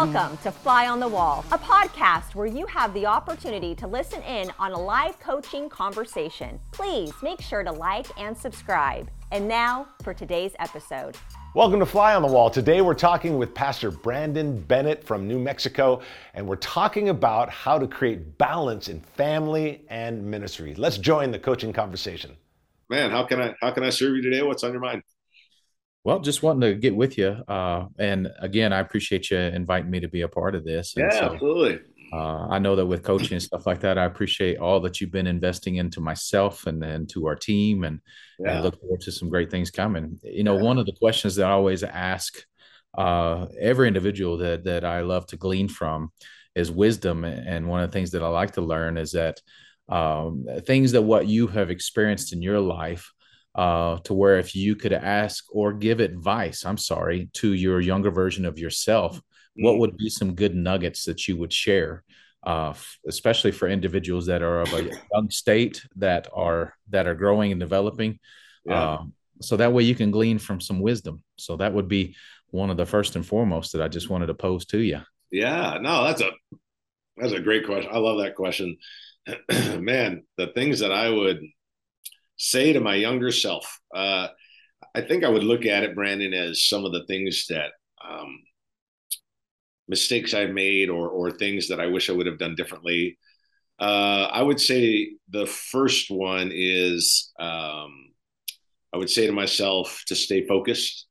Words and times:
Welcome 0.00 0.38
to 0.38 0.50
Fly 0.50 0.88
on 0.88 0.98
the 0.98 1.06
Wall, 1.06 1.44
a 1.52 1.58
podcast 1.58 2.34
where 2.34 2.46
you 2.46 2.64
have 2.64 2.94
the 2.94 3.04
opportunity 3.04 3.74
to 3.74 3.86
listen 3.86 4.22
in 4.22 4.50
on 4.58 4.72
a 4.72 4.78
live 4.78 5.20
coaching 5.20 5.68
conversation. 5.68 6.58
Please 6.72 7.12
make 7.22 7.42
sure 7.42 7.62
to 7.62 7.70
like 7.70 8.06
and 8.18 8.34
subscribe. 8.34 9.10
And 9.30 9.46
now 9.46 9.88
for 10.02 10.14
today's 10.14 10.52
episode. 10.58 11.18
Welcome 11.54 11.80
to 11.80 11.84
Fly 11.84 12.14
on 12.14 12.22
the 12.22 12.28
Wall. 12.28 12.48
Today 12.48 12.80
we're 12.80 12.94
talking 12.94 13.36
with 13.36 13.52
Pastor 13.52 13.90
Brandon 13.90 14.58
Bennett 14.58 15.04
from 15.04 15.28
New 15.28 15.38
Mexico, 15.38 16.00
and 16.32 16.48
we're 16.48 16.56
talking 16.56 17.10
about 17.10 17.50
how 17.50 17.78
to 17.78 17.86
create 17.86 18.38
balance 18.38 18.88
in 18.88 19.00
family 19.00 19.84
and 19.90 20.24
ministry. 20.24 20.74
Let's 20.76 20.96
join 20.96 21.30
the 21.30 21.38
coaching 21.38 21.74
conversation. 21.74 22.38
Man, 22.88 23.10
how 23.10 23.24
can 23.24 23.38
I 23.38 23.54
how 23.60 23.70
can 23.70 23.84
I 23.84 23.90
serve 23.90 24.16
you 24.16 24.22
today? 24.22 24.40
What's 24.40 24.64
on 24.64 24.72
your 24.72 24.80
mind? 24.80 25.02
Well, 26.04 26.20
just 26.20 26.42
wanting 26.42 26.62
to 26.62 26.74
get 26.74 26.96
with 26.96 27.18
you. 27.18 27.28
Uh, 27.46 27.86
and 27.98 28.28
again, 28.38 28.72
I 28.72 28.80
appreciate 28.80 29.30
you 29.30 29.38
inviting 29.38 29.90
me 29.90 30.00
to 30.00 30.08
be 30.08 30.22
a 30.22 30.28
part 30.28 30.54
of 30.54 30.64
this. 30.64 30.96
And 30.96 31.10
yeah, 31.10 31.18
so, 31.18 31.32
absolutely. 31.34 31.80
Uh, 32.12 32.48
I 32.48 32.58
know 32.58 32.74
that 32.74 32.86
with 32.86 33.02
coaching 33.02 33.34
and 33.34 33.42
stuff 33.42 33.66
like 33.66 33.80
that, 33.80 33.98
I 33.98 34.04
appreciate 34.04 34.58
all 34.58 34.80
that 34.80 35.00
you've 35.00 35.12
been 35.12 35.26
investing 35.26 35.76
into 35.76 36.00
myself 36.00 36.66
and 36.66 36.82
then 36.82 37.06
to 37.08 37.26
our 37.26 37.36
team, 37.36 37.84
and, 37.84 38.00
yeah. 38.38 38.54
and 38.54 38.64
look 38.64 38.80
forward 38.80 39.00
to 39.02 39.12
some 39.12 39.28
great 39.28 39.50
things 39.50 39.70
coming. 39.70 40.18
You 40.22 40.42
know, 40.42 40.56
yeah. 40.56 40.62
one 40.62 40.78
of 40.78 40.86
the 40.86 40.96
questions 40.98 41.36
that 41.36 41.46
I 41.46 41.52
always 41.52 41.84
ask 41.84 42.42
uh, 42.98 43.46
every 43.60 43.86
individual 43.86 44.38
that 44.38 44.64
that 44.64 44.84
I 44.84 45.02
love 45.02 45.26
to 45.26 45.36
glean 45.36 45.68
from 45.68 46.10
is 46.56 46.72
wisdom, 46.72 47.24
and 47.24 47.68
one 47.68 47.80
of 47.80 47.90
the 47.90 47.92
things 47.92 48.10
that 48.10 48.24
I 48.24 48.28
like 48.28 48.52
to 48.52 48.60
learn 48.62 48.96
is 48.96 49.12
that 49.12 49.40
um, 49.88 50.46
things 50.66 50.92
that 50.92 51.02
what 51.02 51.28
you 51.28 51.46
have 51.46 51.70
experienced 51.70 52.32
in 52.32 52.42
your 52.42 52.58
life 52.58 53.12
uh, 53.54 53.98
to 53.98 54.14
where 54.14 54.38
if 54.38 54.54
you 54.54 54.76
could 54.76 54.92
ask 54.92 55.44
or 55.50 55.72
give 55.72 56.00
advice, 56.00 56.64
I'm 56.64 56.78
sorry, 56.78 57.30
to 57.34 57.52
your 57.52 57.80
younger 57.80 58.10
version 58.10 58.44
of 58.44 58.58
yourself, 58.58 59.16
mm-hmm. 59.16 59.64
what 59.64 59.78
would 59.78 59.96
be 59.96 60.08
some 60.08 60.34
good 60.34 60.54
nuggets 60.54 61.04
that 61.04 61.26
you 61.26 61.36
would 61.36 61.52
share, 61.52 62.04
uh, 62.46 62.70
f- 62.70 62.98
especially 63.08 63.52
for 63.52 63.68
individuals 63.68 64.26
that 64.26 64.42
are 64.42 64.60
of 64.60 64.72
a 64.72 64.90
young 65.12 65.30
state 65.30 65.84
that 65.96 66.28
are 66.32 66.74
that 66.90 67.06
are 67.06 67.14
growing 67.14 67.50
and 67.50 67.60
developing. 67.60 68.18
Yeah. 68.64 68.82
Uh, 68.82 69.02
so 69.42 69.56
that 69.56 69.72
way 69.72 69.82
you 69.82 69.94
can 69.94 70.10
glean 70.10 70.38
from 70.38 70.60
some 70.60 70.80
wisdom. 70.80 71.22
So 71.36 71.56
that 71.56 71.72
would 71.72 71.88
be 71.88 72.14
one 72.48 72.70
of 72.70 72.76
the 72.76 72.86
first 72.86 73.16
and 73.16 73.26
foremost 73.26 73.72
that 73.72 73.82
I 73.82 73.88
just 73.88 74.10
wanted 74.10 74.26
to 74.26 74.34
pose 74.34 74.66
to 74.66 74.78
you. 74.78 75.00
Yeah, 75.30 75.78
no, 75.80 76.04
that's 76.04 76.20
a 76.20 76.30
that's 77.16 77.32
a 77.32 77.40
great 77.40 77.66
question. 77.66 77.90
I 77.92 77.98
love 77.98 78.18
that 78.18 78.34
question. 78.34 78.76
Man, 79.78 80.24
the 80.36 80.48
things 80.48 80.80
that 80.80 80.92
I 80.92 81.08
would 81.08 81.40
say 82.40 82.72
to 82.72 82.80
my 82.80 82.94
younger 82.94 83.30
self? 83.30 83.80
Uh, 83.94 84.28
I 84.94 85.02
think 85.02 85.24
I 85.24 85.28
would 85.28 85.44
look 85.44 85.66
at 85.66 85.82
it, 85.82 85.94
Brandon, 85.94 86.32
as 86.32 86.64
some 86.64 86.84
of 86.84 86.92
the 86.92 87.04
things 87.06 87.46
that 87.50 87.72
um, 88.02 88.40
mistakes 89.86 90.32
I've 90.32 90.50
made 90.50 90.88
or 90.88 91.08
or 91.08 91.30
things 91.30 91.68
that 91.68 91.80
I 91.80 91.86
wish 91.86 92.08
I 92.08 92.14
would 92.14 92.26
have 92.26 92.38
done 92.38 92.54
differently. 92.54 93.18
Uh, 93.78 94.28
I 94.32 94.42
would 94.42 94.60
say 94.60 95.12
the 95.28 95.46
first 95.46 96.10
one 96.10 96.50
is 96.52 97.30
um, 97.38 98.12
I 98.92 98.96
would 98.96 99.10
say 99.10 99.26
to 99.26 99.32
myself 99.32 100.02
to 100.06 100.14
stay 100.14 100.46
focused. 100.46 101.06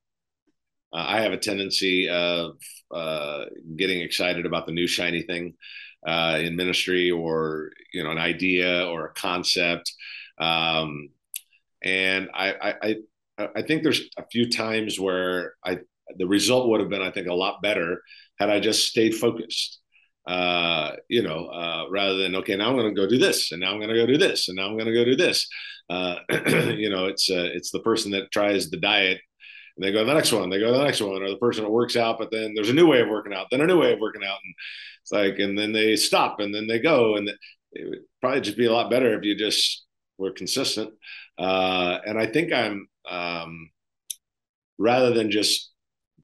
Uh, 0.92 1.06
I 1.08 1.22
have 1.22 1.32
a 1.32 1.38
tendency 1.38 2.10
of 2.10 2.58
uh, 2.94 3.46
getting 3.76 4.02
excited 4.02 4.48
about 4.48 4.66
the 4.66 4.72
new 4.72 4.88
shiny 4.88 5.22
thing 5.22 5.54
uh, 6.08 6.40
in 6.42 6.56
ministry, 6.56 7.12
or 7.12 7.70
you 7.94 8.04
know, 8.04 8.10
an 8.10 8.18
idea 8.18 8.88
or 8.88 9.06
a 9.06 9.14
concept. 9.14 9.94
Um, 10.40 11.10
and 11.84 12.30
I, 12.34 12.76
I, 12.82 13.48
I 13.56 13.62
think 13.62 13.84
there's 13.84 14.02
a 14.18 14.26
few 14.32 14.50
times 14.50 15.00
where 15.00 15.54
I, 15.64 15.80
the 16.18 16.28
result 16.28 16.70
would 16.70 16.82
have 16.82 16.90
been, 16.90 17.02
I 17.02 17.12
think, 17.12 17.28
a 17.28 17.34
lot 17.34 17.62
better 17.62 18.02
had 18.40 18.50
I 18.50 18.60
just 18.60 18.88
stayed 18.88 19.16
focused. 19.16 19.80
Uh, 20.28 20.96
you 21.08 21.24
know, 21.24 21.48
uh, 21.48 21.86
rather 21.90 22.18
than 22.18 22.36
okay, 22.36 22.56
now 22.56 22.70
I'm 22.70 22.76
going 22.76 22.94
to 22.94 23.02
go 23.02 23.08
do 23.08 23.18
this, 23.18 23.52
and 23.52 23.62
now 23.62 23.72
I'm 23.72 23.80
going 23.80 23.90
to 23.90 23.96
go 23.96 24.06
do 24.06 24.18
this, 24.18 24.48
and 24.48 24.56
now 24.58 24.68
I'm 24.68 24.74
going 24.74 24.86
to 24.86 24.94
go 24.94 25.06
do 25.06 25.16
this. 25.16 25.48
Uh, 25.90 26.18
you 26.78 26.90
know, 26.90 27.06
it's 27.06 27.32
uh, 27.32 27.50
it's 27.54 27.72
the 27.72 27.80
person 27.80 28.12
that 28.12 28.32
tries 28.32 28.70
the 28.70 28.78
diet, 28.78 29.20
and 29.76 29.84
they 29.84 29.92
go 29.92 30.00
to 30.00 30.06
the 30.06 30.14
next 30.14 30.32
one, 30.32 30.50
they 30.50 30.60
go 30.60 30.72
to 30.72 30.78
the 30.78 30.84
next 30.84 31.02
one, 31.02 31.24
or 31.24 31.30
the 31.30 31.38
person 31.38 31.64
that 31.64 31.72
works 31.72 31.96
out, 31.96 32.20
but 32.20 32.30
then 32.32 32.54
there's 32.54 32.70
a 32.70 32.74
new 32.74 32.86
way 32.86 33.02
of 33.02 33.10
working 33.10 33.34
out, 33.34 33.48
then 33.50 33.62
a 33.62 33.66
new 33.66 33.80
way 33.80 33.94
of 33.94 34.00
working 34.00 34.24
out, 34.24 34.38
and 34.44 34.54
it's 35.02 35.12
like, 35.12 35.40
and 35.40 35.58
then 35.58 35.72
they 35.72 35.96
stop, 35.96 36.40
and 36.40 36.54
then 36.54 36.68
they 36.68 36.80
go, 36.80 37.16
and 37.16 37.30
it 37.72 37.90
would 37.90 38.00
probably 38.22 38.42
just 38.42 38.58
be 38.58 38.66
a 38.66 38.74
lot 38.74 38.92
better 38.92 39.18
if 39.18 39.24
you 39.24 39.36
just 39.36 39.86
were 40.18 40.32
consistent. 40.32 40.92
Uh, 41.40 42.00
and 42.06 42.20
I 42.20 42.28
think 42.28 42.54
I'm 42.54 42.88
um, 43.10 43.72
rather 44.78 45.14
than 45.14 45.32
just 45.32 45.72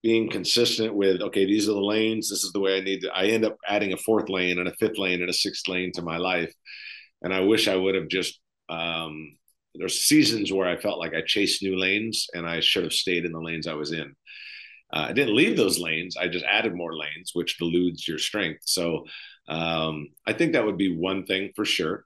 being 0.03 0.29
consistent 0.29 0.93
with 0.93 1.21
okay, 1.21 1.45
these 1.45 1.67
are 1.69 1.73
the 1.73 1.79
lanes. 1.79 2.29
This 2.29 2.43
is 2.43 2.51
the 2.51 2.59
way 2.59 2.77
I 2.77 2.81
need 2.81 3.01
to. 3.01 3.11
I 3.11 3.25
end 3.27 3.45
up 3.45 3.57
adding 3.67 3.93
a 3.93 3.97
fourth 3.97 4.29
lane 4.29 4.59
and 4.59 4.67
a 4.67 4.75
fifth 4.75 4.97
lane 4.97 5.21
and 5.21 5.29
a 5.29 5.33
sixth 5.33 5.67
lane 5.67 5.91
to 5.95 6.01
my 6.01 6.17
life. 6.17 6.53
And 7.21 7.33
I 7.33 7.41
wish 7.41 7.67
I 7.67 7.75
would 7.75 7.95
have 7.95 8.07
just. 8.07 8.39
Um, 8.69 9.37
there's 9.75 10.01
seasons 10.01 10.51
where 10.53 10.67
I 10.67 10.77
felt 10.79 10.99
like 10.99 11.13
I 11.13 11.21
chased 11.25 11.61
new 11.61 11.77
lanes 11.77 12.27
and 12.33 12.47
I 12.47 12.61
should 12.61 12.83
have 12.83 12.93
stayed 12.93 13.25
in 13.25 13.33
the 13.33 13.41
lanes 13.41 13.67
I 13.67 13.73
was 13.73 13.91
in. 13.91 14.15
Uh, 14.93 15.07
I 15.09 15.13
didn't 15.13 15.35
leave 15.35 15.57
those 15.57 15.79
lanes. 15.79 16.15
I 16.15 16.27
just 16.27 16.45
added 16.45 16.73
more 16.73 16.95
lanes, 16.95 17.31
which 17.33 17.57
dilutes 17.57 18.07
your 18.07 18.17
strength. 18.17 18.61
So 18.65 19.05
um, 19.49 20.07
I 20.25 20.33
think 20.33 20.53
that 20.53 20.65
would 20.65 20.77
be 20.77 20.95
one 20.95 21.25
thing 21.25 21.51
for 21.55 21.65
sure. 21.65 22.04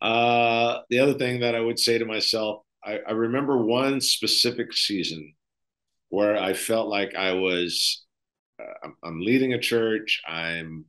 Uh, 0.00 0.80
the 0.90 0.98
other 0.98 1.14
thing 1.14 1.40
that 1.40 1.54
I 1.54 1.60
would 1.60 1.78
say 1.78 1.98
to 1.98 2.04
myself, 2.04 2.62
I, 2.84 2.98
I 3.06 3.12
remember 3.12 3.58
one 3.58 4.00
specific 4.00 4.72
season 4.72 5.34
where 6.10 6.36
I 6.36 6.52
felt 6.52 6.88
like 6.88 7.14
I 7.14 7.32
was, 7.32 8.04
uh, 8.60 8.72
I'm, 8.84 8.96
I'm, 9.02 9.20
leading 9.20 9.54
a 9.54 9.58
church. 9.58 10.22
I'm, 10.26 10.84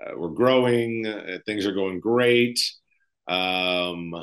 uh, 0.00 0.12
we're 0.16 0.30
growing. 0.30 1.06
Uh, 1.06 1.38
things 1.46 1.66
are 1.66 1.74
going 1.74 2.00
great. 2.00 2.58
Um, 3.28 4.14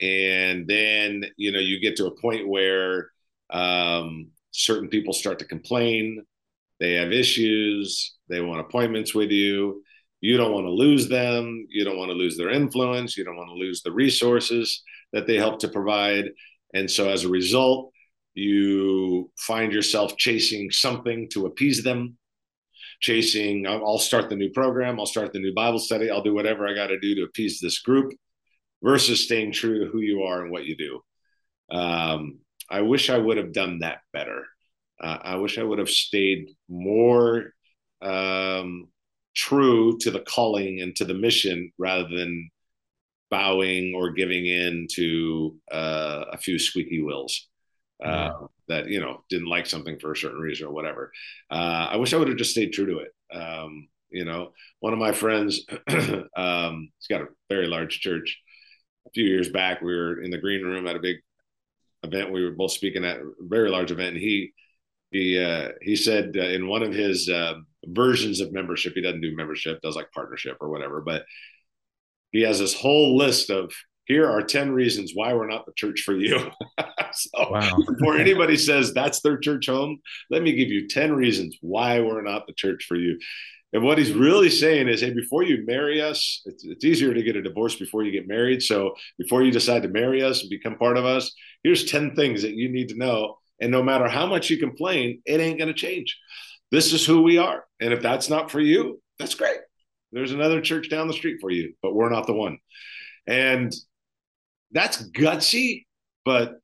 and 0.00 0.66
then 0.66 1.24
you 1.36 1.52
know 1.52 1.58
you 1.58 1.78
get 1.80 1.96
to 1.96 2.06
a 2.06 2.20
point 2.20 2.48
where 2.48 3.10
um, 3.50 4.28
certain 4.50 4.88
people 4.88 5.12
start 5.12 5.38
to 5.40 5.44
complain. 5.44 6.24
They 6.78 6.94
have 6.94 7.12
issues. 7.12 8.16
They 8.28 8.40
want 8.40 8.60
appointments 8.60 9.14
with 9.14 9.30
you 9.30 9.82
you 10.20 10.36
don't 10.36 10.52
want 10.52 10.66
to 10.66 10.70
lose 10.70 11.08
them. 11.08 11.66
You 11.70 11.84
don't 11.84 11.96
want 11.96 12.10
to 12.10 12.16
lose 12.16 12.36
their 12.36 12.50
influence. 12.50 13.16
You 13.16 13.24
don't 13.24 13.36
want 13.36 13.48
to 13.48 13.54
lose 13.54 13.82
the 13.82 13.92
resources 13.92 14.82
that 15.12 15.26
they 15.26 15.36
help 15.36 15.60
to 15.60 15.68
provide. 15.68 16.26
And 16.74 16.90
so 16.90 17.08
as 17.08 17.24
a 17.24 17.28
result, 17.28 17.92
you 18.34 19.30
find 19.38 19.72
yourself 19.72 20.16
chasing 20.16 20.70
something 20.70 21.28
to 21.32 21.46
appease 21.46 21.82
them, 21.82 22.16
chasing, 23.00 23.66
I'll 23.66 23.98
start 23.98 24.28
the 24.28 24.36
new 24.36 24.50
program, 24.50 25.00
I'll 25.00 25.06
start 25.06 25.32
the 25.32 25.40
new 25.40 25.54
Bible 25.54 25.78
study, 25.78 26.10
I'll 26.10 26.22
do 26.22 26.34
whatever 26.34 26.68
I 26.68 26.74
got 26.74 26.88
to 26.88 27.00
do 27.00 27.14
to 27.16 27.22
appease 27.22 27.58
this 27.60 27.80
group 27.80 28.12
versus 28.82 29.24
staying 29.24 29.52
true 29.52 29.84
to 29.84 29.90
who 29.90 30.00
you 30.00 30.22
are 30.22 30.42
and 30.42 30.52
what 30.52 30.64
you 30.64 30.76
do. 30.76 31.00
Um, 31.76 32.38
I 32.70 32.82
wish 32.82 33.10
I 33.10 33.18
would 33.18 33.36
have 33.36 33.52
done 33.52 33.80
that 33.80 33.98
better. 34.12 34.44
Uh, 35.02 35.18
I 35.22 35.36
wish 35.36 35.58
I 35.58 35.62
would 35.62 35.78
have 35.78 35.90
stayed 35.90 36.50
more 36.68 37.52
um, 38.00 38.88
true 39.34 39.96
to 39.98 40.10
the 40.10 40.20
calling 40.20 40.80
and 40.80 40.94
to 40.96 41.04
the 41.04 41.14
mission 41.14 41.72
rather 41.78 42.08
than 42.08 42.50
bowing 43.30 43.94
or 43.94 44.10
giving 44.10 44.46
in 44.46 44.86
to 44.92 45.56
uh, 45.70 46.24
a 46.32 46.36
few 46.36 46.58
squeaky 46.58 47.00
wheels 47.00 47.48
uh, 48.04 48.32
that 48.68 48.88
you 48.88 49.00
know 49.00 49.22
didn't 49.28 49.48
like 49.48 49.66
something 49.66 49.98
for 49.98 50.12
a 50.12 50.16
certain 50.16 50.40
reason 50.40 50.66
or 50.66 50.72
whatever. 50.72 51.12
Uh, 51.50 51.88
I 51.90 51.96
wish 51.96 52.12
I 52.12 52.16
would 52.16 52.28
have 52.28 52.36
just 52.36 52.52
stayed 52.52 52.72
true 52.72 52.86
to 52.86 52.98
it. 52.98 53.12
Um, 53.32 53.88
you 54.10 54.24
know, 54.24 54.52
one 54.80 54.92
of 54.92 54.98
my 54.98 55.12
friends, 55.12 55.64
um, 56.36 56.90
he's 56.98 57.06
got 57.08 57.22
a 57.22 57.28
very 57.48 57.66
large 57.66 58.00
church. 58.00 58.40
A 59.06 59.10
few 59.10 59.24
years 59.24 59.48
back, 59.48 59.80
we 59.80 59.94
were 59.94 60.22
in 60.22 60.30
the 60.30 60.38
green 60.38 60.64
room 60.64 60.86
at 60.86 60.96
a 60.96 61.00
big 61.00 61.16
event. 62.02 62.32
We 62.32 62.44
were 62.44 62.52
both 62.52 62.72
speaking 62.72 63.04
at 63.04 63.18
a 63.18 63.32
very 63.40 63.70
large 63.70 63.90
event, 63.90 64.14
and 64.14 64.18
he 64.18 64.52
he 65.10 65.38
uh, 65.38 65.70
he 65.80 65.96
said 65.96 66.36
uh, 66.36 66.40
in 66.40 66.66
one 66.66 66.82
of 66.82 66.92
his 66.92 67.28
uh, 67.28 67.54
versions 67.86 68.40
of 68.40 68.52
membership, 68.52 68.94
he 68.94 69.02
doesn't 69.02 69.20
do 69.20 69.36
membership, 69.36 69.80
does 69.80 69.96
like 69.96 70.10
partnership 70.12 70.56
or 70.60 70.70
whatever, 70.70 71.00
but 71.00 71.24
he 72.32 72.42
has 72.42 72.58
this 72.58 72.74
whole 72.74 73.16
list 73.16 73.50
of 73.50 73.72
here 74.04 74.28
are 74.28 74.42
10 74.42 74.72
reasons 74.72 75.12
why 75.14 75.32
we're 75.32 75.48
not 75.48 75.66
the 75.66 75.72
church 75.76 76.02
for 76.02 76.14
you. 76.14 76.50
so 77.12 77.50
wow. 77.50 77.76
before 77.88 78.16
anybody 78.18 78.56
says 78.56 78.92
that's 78.92 79.20
their 79.20 79.38
church 79.38 79.66
home, 79.66 80.00
let 80.30 80.42
me 80.42 80.52
give 80.52 80.68
you 80.68 80.88
10 80.88 81.12
reasons 81.12 81.56
why 81.60 82.00
we're 82.00 82.22
not 82.22 82.46
the 82.46 82.52
church 82.52 82.86
for 82.88 82.96
you. 82.96 83.18
And 83.72 83.84
what 83.84 83.98
he's 83.98 84.12
really 84.12 84.50
saying 84.50 84.88
is, 84.88 85.00
hey, 85.00 85.14
before 85.14 85.44
you 85.44 85.64
marry 85.64 86.02
us, 86.02 86.42
it's, 86.44 86.64
it's, 86.64 86.84
easier 86.84 87.14
to 87.14 87.22
get 87.22 87.36
a 87.36 87.42
divorce 87.42 87.76
before 87.76 88.02
you 88.02 88.10
get 88.10 88.26
married. 88.26 88.64
So 88.64 88.96
before 89.16 89.44
you 89.44 89.52
decide 89.52 89.84
to 89.84 89.88
marry 89.88 90.24
us 90.24 90.40
and 90.40 90.50
become 90.50 90.76
part 90.76 90.96
of 90.96 91.04
us, 91.04 91.32
here's 91.62 91.84
10 91.84 92.16
things 92.16 92.42
that 92.42 92.54
you 92.54 92.68
need 92.68 92.88
to 92.88 92.98
know 92.98 93.36
and 93.60 93.70
no 93.70 93.82
matter 93.82 94.08
how 94.08 94.26
much 94.26 94.50
you 94.50 94.56
complain, 94.56 95.22
it 95.26 95.40
ain't 95.40 95.58
going 95.58 95.68
to 95.68 95.74
change. 95.74 96.18
This 96.70 96.92
is 96.92 97.04
who 97.04 97.22
we 97.22 97.38
are. 97.38 97.64
And 97.80 97.92
if 97.92 98.02
that's 98.02 98.28
not 98.28 98.50
for 98.50 98.60
you, 98.60 99.00
that's 99.18 99.34
great. 99.34 99.58
There's 100.12 100.32
another 100.32 100.60
church 100.60 100.88
down 100.88 101.08
the 101.08 101.14
street 101.14 101.38
for 101.40 101.50
you, 101.50 101.74
but 101.82 101.94
we're 101.94 102.10
not 102.10 102.26
the 102.26 102.32
one. 102.32 102.58
And 103.26 103.72
that's 104.72 105.08
gutsy, 105.10 105.84
but 106.24 106.60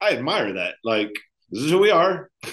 I 0.00 0.10
admire 0.10 0.54
that. 0.54 0.74
Like, 0.84 1.12
this 1.50 1.62
is 1.62 1.70
who 1.70 1.78
we 1.78 1.90
are. 1.90 2.30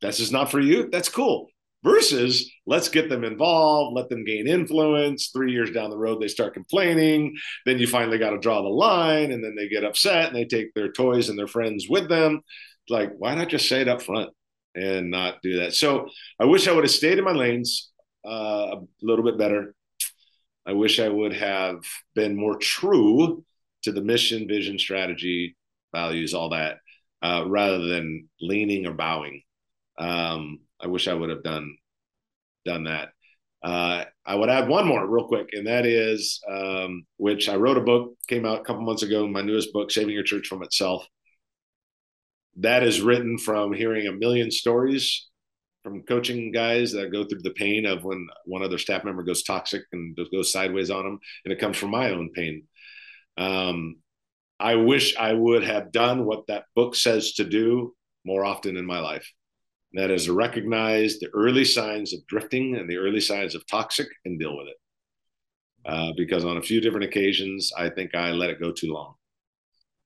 That's 0.00 0.18
just 0.18 0.32
not 0.32 0.50
for 0.50 0.60
you. 0.60 0.88
That's 0.92 1.08
cool. 1.08 1.48
versus 1.82 2.48
let's 2.66 2.88
get 2.88 3.08
them 3.08 3.24
involved, 3.24 3.96
let 3.96 4.08
them 4.08 4.24
gain 4.24 4.46
influence. 4.46 5.30
Three 5.32 5.50
years 5.50 5.72
down 5.72 5.90
the 5.90 5.98
road, 5.98 6.20
they 6.20 6.28
start 6.28 6.54
complaining. 6.54 7.36
Then 7.66 7.78
you 7.78 7.88
finally 7.88 8.18
got 8.18 8.30
to 8.30 8.38
draw 8.38 8.62
the 8.62 8.68
line, 8.68 9.32
and 9.32 9.42
then 9.42 9.56
they 9.56 9.68
get 9.68 9.84
upset 9.84 10.28
and 10.28 10.36
they 10.36 10.44
take 10.44 10.72
their 10.74 10.92
toys 10.92 11.28
and 11.28 11.38
their 11.38 11.48
friends 11.48 11.88
with 11.88 12.08
them. 12.08 12.42
Like, 12.88 13.12
why 13.18 13.34
not 13.34 13.48
just 13.48 13.68
say 13.68 13.80
it 13.80 13.88
up 13.88 14.02
front 14.02 14.30
and 14.74 15.10
not 15.10 15.42
do 15.42 15.60
that? 15.60 15.74
So 15.74 16.08
I 16.40 16.44
wish 16.44 16.68
I 16.68 16.72
would 16.72 16.84
have 16.84 16.90
stayed 16.90 17.18
in 17.18 17.24
my 17.24 17.32
lanes 17.32 17.90
uh, 18.26 18.76
a 18.76 18.80
little 19.02 19.24
bit 19.24 19.38
better. 19.38 19.74
I 20.66 20.72
wish 20.72 21.00
I 21.00 21.08
would 21.08 21.32
have 21.32 21.78
been 22.14 22.36
more 22.36 22.56
true 22.58 23.44
to 23.82 23.92
the 23.92 24.02
mission, 24.02 24.46
vision, 24.46 24.78
strategy, 24.78 25.56
values, 25.94 26.34
all 26.34 26.50
that, 26.50 26.78
uh, 27.22 27.44
rather 27.46 27.78
than 27.78 28.28
leaning 28.40 28.86
or 28.86 28.92
bowing. 28.92 29.42
Um, 29.98 30.60
I 30.80 30.86
wish 30.86 31.08
I 31.08 31.14
would 31.14 31.30
have 31.30 31.42
done 31.42 31.76
done 32.64 32.84
that. 32.84 33.08
Uh, 33.62 34.04
I 34.24 34.34
would 34.34 34.50
add 34.50 34.68
one 34.68 34.86
more 34.86 35.06
real 35.06 35.26
quick, 35.26 35.48
and 35.52 35.66
that 35.66 35.86
is 35.86 36.40
um, 36.48 37.04
which 37.16 37.48
I 37.48 37.56
wrote 37.56 37.78
a 37.78 37.80
book 37.82 38.14
came 38.28 38.44
out 38.44 38.60
a 38.60 38.64
couple 38.64 38.82
months 38.82 39.02
ago. 39.02 39.26
My 39.26 39.42
newest 39.42 39.72
book, 39.72 39.90
"Saving 39.90 40.14
Your 40.14 40.22
Church 40.22 40.46
from 40.46 40.62
Itself." 40.62 41.06
That 42.58 42.82
is 42.82 43.00
written 43.00 43.38
from 43.38 43.72
hearing 43.72 44.06
a 44.06 44.12
million 44.12 44.50
stories 44.50 45.28
from 45.82 46.02
coaching 46.02 46.52
guys 46.52 46.92
that 46.92 47.12
go 47.12 47.24
through 47.24 47.42
the 47.42 47.50
pain 47.50 47.86
of 47.86 48.04
when 48.04 48.26
one 48.44 48.62
other 48.62 48.78
staff 48.78 49.04
member 49.04 49.22
goes 49.22 49.42
toxic 49.42 49.82
and 49.92 50.18
goes 50.32 50.52
sideways 50.52 50.90
on 50.90 51.04
them, 51.04 51.18
and 51.44 51.52
it 51.52 51.60
comes 51.60 51.76
from 51.76 51.90
my 51.90 52.10
own 52.10 52.30
pain. 52.34 52.64
Um, 53.36 53.96
I 54.60 54.74
wish 54.74 55.16
I 55.16 55.32
would 55.32 55.62
have 55.62 55.92
done 55.92 56.24
what 56.24 56.48
that 56.48 56.64
book 56.74 56.96
says 56.96 57.34
to 57.34 57.44
do 57.44 57.94
more 58.24 58.44
often 58.44 58.76
in 58.76 58.84
my 58.84 58.98
life. 58.98 59.32
And 59.92 60.02
that 60.02 60.10
is 60.10 60.28
recognize 60.28 61.18
the 61.18 61.30
early 61.32 61.64
signs 61.64 62.12
of 62.12 62.26
drifting 62.26 62.76
and 62.76 62.90
the 62.90 62.96
early 62.96 63.20
signs 63.20 63.54
of 63.54 63.66
toxic 63.66 64.08
and 64.24 64.38
deal 64.38 64.56
with 64.56 64.66
it. 64.66 64.76
Uh, 65.86 66.12
because 66.16 66.44
on 66.44 66.56
a 66.56 66.62
few 66.62 66.80
different 66.80 67.04
occasions, 67.04 67.72
I 67.78 67.88
think 67.88 68.14
I 68.14 68.32
let 68.32 68.50
it 68.50 68.60
go 68.60 68.72
too 68.72 68.92
long. 68.92 69.14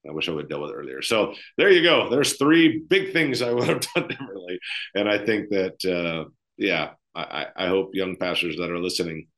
I 0.09 0.13
wish 0.13 0.29
I 0.29 0.33
would 0.33 0.45
have 0.45 0.51
dealt 0.51 0.63
with 0.63 0.71
it 0.73 0.77
earlier. 0.77 1.03
So 1.03 1.35
there 1.57 1.71
you 1.71 1.83
go. 1.83 2.11
There's 2.11 2.37
three 2.37 2.79
big 2.79 3.13
things 3.13 3.41
I 3.41 3.53
would 3.53 3.69
have 3.69 3.87
done 3.95 4.09
differently. 4.09 4.59
And 4.95 5.09
I 5.09 5.25
think 5.25 5.51
that, 5.51 5.85
uh, 5.85 6.29
yeah, 6.57 6.91
I, 7.15 7.47
I 7.57 7.69
hope 7.69 7.95
young 7.95 8.17
pastors 8.17 8.57
that 8.57 8.71
are 8.71 8.79
listening 8.79 9.29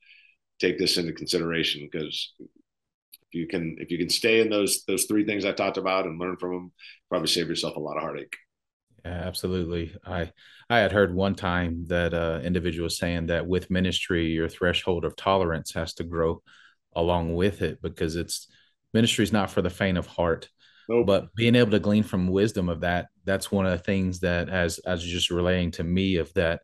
take 0.61 0.79
this 0.79 0.97
into 0.97 1.13
consideration 1.13 1.89
because 1.91 2.33
if 2.39 2.49
you 3.33 3.47
can 3.47 3.77
if 3.81 3.91
you 3.91 3.99
can 3.99 4.09
stay 4.09 4.41
in 4.41 4.49
those 4.49 4.85
those 4.87 5.05
three 5.05 5.25
things 5.25 5.45
I 5.45 5.53
talked 5.53 5.77
about 5.77 6.07
and 6.07 6.21
learn 6.21 6.37
from 6.37 6.53
them, 6.53 6.73
probably 7.09 7.29
save 7.29 7.49
yourself 7.49 7.77
a 7.77 7.81
lot 7.81 7.97
of 7.97 8.03
heartache. 8.03 8.37
Yeah, 9.05 9.23
absolutely. 9.27 9.95
I 10.07 10.31
I 10.71 10.79
had 10.79 10.93
heard 10.93 11.15
one 11.15 11.35
time 11.35 11.87
that 11.89 12.15
uh 12.15 12.41
individual 12.45 12.89
saying 12.89 13.27
that 13.27 13.47
with 13.47 13.71
ministry, 13.71 14.27
your 14.27 14.49
threshold 14.49 15.05
of 15.05 15.17
tolerance 15.17 15.73
has 15.75 15.95
to 15.95 16.05
grow 16.05 16.43
along 16.95 17.35
with 17.35 17.61
it 17.61 17.83
because 17.83 18.15
it's 18.15 18.47
ministry 18.95 19.23
is 19.25 19.33
not 19.33 19.51
for 19.51 19.61
the 19.61 19.71
faint 19.71 19.99
of 19.99 20.07
heart. 20.07 20.49
Nope. 20.89 21.07
But 21.07 21.35
being 21.35 21.55
able 21.55 21.73
to 21.73 21.79
glean 21.81 22.03
from 22.03 22.29
wisdom 22.29 22.69
of 22.69 22.81
that, 22.81 23.09
that's 23.25 23.51
one 23.51 23.67
of 23.67 23.73
the 23.73 23.85
things 23.85 24.21
that 24.21 24.49
as 24.49 24.79
as 24.81 25.03
just 25.03 25.31
relating 25.31 25.71
to 25.73 25.85
me 25.85 26.17
of 26.17 26.33
that 26.35 26.61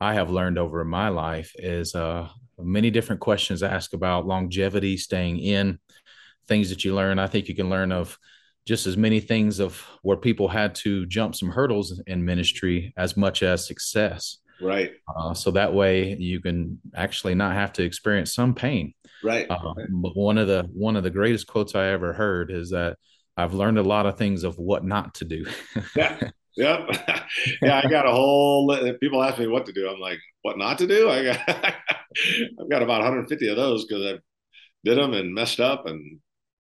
I 0.00 0.14
have 0.14 0.30
learned 0.30 0.58
over 0.58 0.84
my 0.84 1.08
life 1.08 1.52
is 1.56 1.94
uh 1.94 2.28
many 2.58 2.90
different 2.90 3.20
questions 3.20 3.62
asked 3.62 3.94
about 3.94 4.26
longevity, 4.26 4.96
staying 4.96 5.38
in, 5.38 5.78
things 6.46 6.70
that 6.70 6.84
you 6.84 6.94
learn. 6.94 7.18
I 7.18 7.26
think 7.26 7.48
you 7.48 7.54
can 7.54 7.70
learn 7.70 7.92
of 7.92 8.18
just 8.66 8.86
as 8.86 8.96
many 8.96 9.20
things 9.20 9.60
of 9.60 9.84
where 10.02 10.16
people 10.16 10.48
had 10.48 10.74
to 10.74 11.04
jump 11.06 11.34
some 11.34 11.50
hurdles 11.50 12.00
in 12.06 12.24
ministry 12.24 12.94
as 12.96 13.16
much 13.16 13.42
as 13.42 13.66
success. 13.66 14.38
Right. 14.60 14.92
Uh, 15.14 15.34
so 15.34 15.50
that 15.52 15.74
way 15.74 16.14
you 16.14 16.40
can 16.40 16.80
actually 16.94 17.34
not 17.34 17.54
have 17.54 17.72
to 17.74 17.82
experience 17.82 18.34
some 18.34 18.54
pain. 18.54 18.94
Right. 19.22 19.46
Uh, 19.48 19.74
but 19.90 20.16
one 20.16 20.38
of 20.38 20.46
the 20.46 20.68
one 20.72 20.96
of 20.96 21.02
the 21.02 21.10
greatest 21.10 21.46
quotes 21.46 21.74
I 21.74 21.88
ever 21.88 22.12
heard 22.12 22.50
is 22.50 22.70
that 22.70 22.96
I've 23.36 23.54
learned 23.54 23.78
a 23.78 23.82
lot 23.82 24.06
of 24.06 24.16
things 24.16 24.44
of 24.44 24.58
what 24.58 24.84
not 24.84 25.14
to 25.16 25.24
do. 25.24 25.46
yeah. 25.96 26.30
Yep. 26.56 26.88
yeah, 27.62 27.82
I 27.84 27.88
got 27.88 28.06
a 28.06 28.12
whole. 28.12 28.76
People 29.00 29.22
ask 29.22 29.38
me 29.38 29.48
what 29.48 29.66
to 29.66 29.72
do. 29.72 29.88
I'm 29.88 29.98
like, 29.98 30.20
what 30.42 30.58
not 30.58 30.78
to 30.78 30.86
do? 30.86 31.10
I 31.10 31.24
got, 31.24 31.40
I've 31.48 32.70
got 32.70 32.82
about 32.82 33.00
150 33.00 33.48
of 33.48 33.56
those 33.56 33.84
because 33.84 34.04
I 34.04 34.18
did 34.84 34.98
them 34.98 35.14
and 35.14 35.34
messed 35.34 35.60
up 35.60 35.86
and 35.86 36.20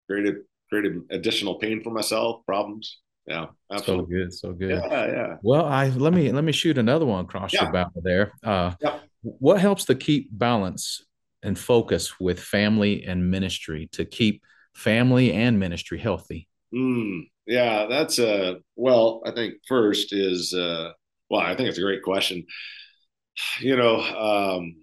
created 0.08 0.36
created 0.68 1.00
additional 1.10 1.58
pain 1.58 1.82
for 1.82 1.90
myself, 1.90 2.46
problems. 2.46 2.98
Yeah, 3.30 3.46
absolutely. 3.70 4.06
So 4.06 4.08
good, 4.08 4.34
so 4.34 4.52
good. 4.52 4.70
Yeah, 4.70 5.06
yeah. 5.06 5.36
Well, 5.42 5.64
I 5.64 5.90
let 5.90 6.12
me 6.12 6.32
let 6.32 6.42
me 6.42 6.50
shoot 6.50 6.78
another 6.78 7.06
one 7.06 7.24
across 7.24 7.52
yeah. 7.52 7.62
your 7.62 7.72
bow 7.72 7.90
there. 7.94 8.32
Uh, 8.42 8.72
yeah. 8.80 8.98
What 9.22 9.60
helps 9.60 9.84
to 9.84 9.94
keep 9.94 10.28
balance 10.36 11.04
and 11.44 11.56
focus 11.56 12.18
with 12.18 12.40
family 12.40 13.04
and 13.04 13.30
ministry 13.30 13.88
to 13.92 14.04
keep 14.04 14.42
family 14.74 15.32
and 15.32 15.60
ministry 15.60 15.98
healthy? 15.98 16.48
Mm, 16.74 17.28
yeah, 17.46 17.86
that's 17.88 18.18
a 18.18 18.32
uh, 18.32 18.54
well. 18.74 19.22
I 19.24 19.30
think 19.30 19.54
first 19.68 20.12
is 20.12 20.52
uh, 20.52 20.90
well, 21.30 21.40
I 21.40 21.54
think 21.54 21.68
it's 21.68 21.78
a 21.78 21.82
great 21.82 22.02
question. 22.02 22.44
You 23.60 23.76
know, 23.76 24.00
um, 24.00 24.74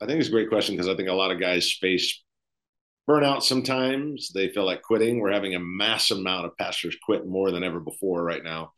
I 0.00 0.06
think 0.06 0.18
it's 0.18 0.28
a 0.28 0.32
great 0.32 0.48
question 0.48 0.74
because 0.74 0.88
I 0.88 0.96
think 0.96 1.08
a 1.08 1.12
lot 1.12 1.30
of 1.30 1.38
guys 1.38 1.70
face 1.70 2.20
burnout 3.08 3.42
sometimes. 3.42 4.30
They 4.32 4.48
feel 4.50 4.66
like 4.66 4.82
quitting. 4.82 5.20
We're 5.20 5.32
having 5.32 5.54
a 5.54 5.60
massive 5.60 6.18
amount 6.18 6.46
of 6.46 6.56
pastors 6.56 6.96
quit 7.02 7.26
more 7.26 7.50
than 7.50 7.64
ever 7.64 7.80
before 7.80 8.22
right 8.22 8.44
now. 8.44 8.72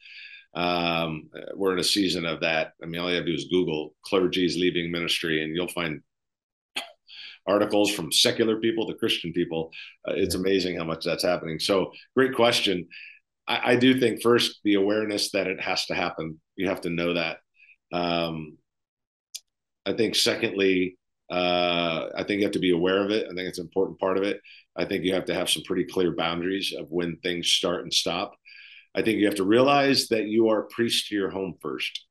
Um, 0.54 1.30
we're 1.54 1.72
in 1.72 1.78
a 1.78 1.84
season 1.84 2.24
of 2.26 2.40
that. 2.40 2.72
I 2.82 2.86
mean, 2.86 3.00
all 3.00 3.08
you 3.08 3.16
have 3.16 3.24
to 3.24 3.30
do 3.30 3.36
is 3.36 3.48
Google 3.50 3.94
clergy's 4.04 4.56
leaving 4.56 4.90
ministry, 4.90 5.42
and 5.42 5.54
you'll 5.54 5.68
find 5.68 6.00
articles 7.46 7.92
from 7.92 8.12
secular 8.12 8.56
people 8.56 8.86
to 8.86 8.94
Christian 8.94 9.32
people. 9.32 9.70
Uh, 10.06 10.14
it's 10.16 10.34
amazing 10.34 10.76
how 10.76 10.84
much 10.84 11.04
that's 11.04 11.22
happening. 11.22 11.58
So, 11.58 11.92
great 12.16 12.34
question. 12.34 12.88
I, 13.46 13.72
I, 13.72 13.76
do 13.76 13.98
think 13.98 14.22
first 14.22 14.60
the 14.64 14.74
awareness 14.74 15.30
that 15.32 15.46
it 15.46 15.60
has 15.60 15.86
to 15.86 15.94
happen. 15.94 16.40
You 16.56 16.68
have 16.68 16.82
to 16.82 16.90
know 16.90 17.14
that. 17.14 17.38
Um, 17.92 18.58
I 19.86 19.92
think 19.92 20.14
secondly, 20.14 20.98
uh, 21.30 22.08
I 22.16 22.24
think 22.24 22.40
you 22.40 22.44
have 22.44 22.54
to 22.54 22.58
be 22.58 22.72
aware 22.72 23.04
of 23.04 23.10
it. 23.10 23.26
I 23.26 23.34
think 23.34 23.48
it's 23.48 23.58
an 23.58 23.66
important 23.66 23.98
part 23.98 24.18
of 24.18 24.24
it. 24.24 24.40
I 24.76 24.84
think 24.84 25.04
you 25.04 25.14
have 25.14 25.26
to 25.26 25.34
have 25.34 25.50
some 25.50 25.62
pretty 25.62 25.84
clear 25.84 26.12
boundaries 26.12 26.74
of 26.76 26.90
when 26.90 27.16
things 27.18 27.48
start 27.48 27.82
and 27.82 27.92
stop. 27.92 28.34
I 28.94 29.02
think 29.02 29.18
you 29.18 29.26
have 29.26 29.36
to 29.36 29.44
realize 29.44 30.08
that 30.08 30.26
you 30.26 30.48
are 30.48 30.62
a 30.62 30.66
priest 30.66 31.08
to 31.08 31.14
your 31.14 31.30
home 31.30 31.54
first. 31.60 32.06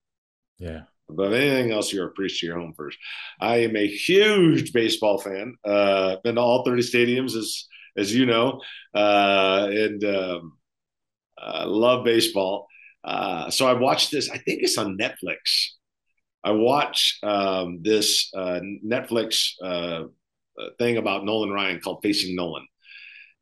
Yeah. 0.57 0.83
But 1.10 1.33
anything 1.33 1.71
else, 1.71 1.92
you're 1.92 2.07
a 2.07 2.12
priest 2.12 2.39
to 2.39 2.45
your 2.45 2.60
home 2.60 2.74
first. 2.77 2.98
I 3.41 3.58
am 3.58 3.75
a 3.75 3.88
huge 3.88 4.72
baseball 4.72 5.17
fan. 5.17 5.55
Uh, 5.65 6.17
been 6.24 6.36
to 6.36 6.41
all 6.41 6.63
30 6.63 6.84
stadiums, 6.84 7.36
as 7.36 7.65
as 7.98 8.15
you 8.15 8.25
know, 8.25 8.62
uh, 8.94 9.67
and 9.70 10.03
um, 10.03 10.58
uh, 11.41 11.65
love 11.67 12.05
baseball. 12.05 12.67
Uh, 13.03 13.50
so 13.50 13.67
I 13.67 13.74
watched 13.74 14.12
this. 14.12 14.29
I 14.29 14.38
think 14.38 14.62
it's 14.62 14.77
on 14.77 14.98
Netflix. 14.98 15.72
I 16.43 16.51
watch 16.51 17.19
um, 17.24 17.81
this 17.81 18.31
uh, 18.34 18.60
Netflix 18.86 19.51
uh, 19.63 20.05
thing 20.77 20.98
about 20.98 21.25
Nolan 21.25 21.51
Ryan 21.51 21.79
called 21.79 22.00
Facing 22.01 22.36
Nolan, 22.36 22.67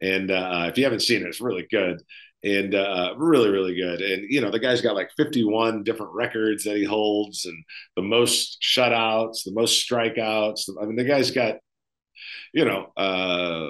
and 0.01 0.31
uh, 0.31 0.65
if 0.69 0.77
you 0.77 0.83
haven't 0.83 1.01
seen 1.01 1.21
it, 1.21 1.27
it's 1.27 1.41
really 1.41 1.67
good 1.69 2.01
and 2.43 2.75
uh, 2.75 3.13
really 3.17 3.49
really 3.49 3.75
good. 3.75 4.01
And 4.01 4.25
you 4.29 4.41
know 4.41 4.51
the 4.51 4.59
guy's 4.59 4.81
got 4.81 4.95
like 4.95 5.11
51 5.17 5.83
different 5.83 6.13
records 6.13 6.63
that 6.63 6.77
he 6.77 6.83
holds, 6.83 7.45
and 7.45 7.63
the 7.95 8.01
most 8.01 8.61
shutouts, 8.61 9.43
the 9.43 9.53
most 9.53 9.89
strikeouts. 9.89 10.69
I 10.81 10.85
mean, 10.85 10.95
the 10.95 11.03
guy's 11.03 11.31
got 11.31 11.55
you 12.53 12.65
know 12.65 12.91
uh, 12.97 13.67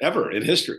ever 0.00 0.30
in 0.30 0.42
history. 0.42 0.78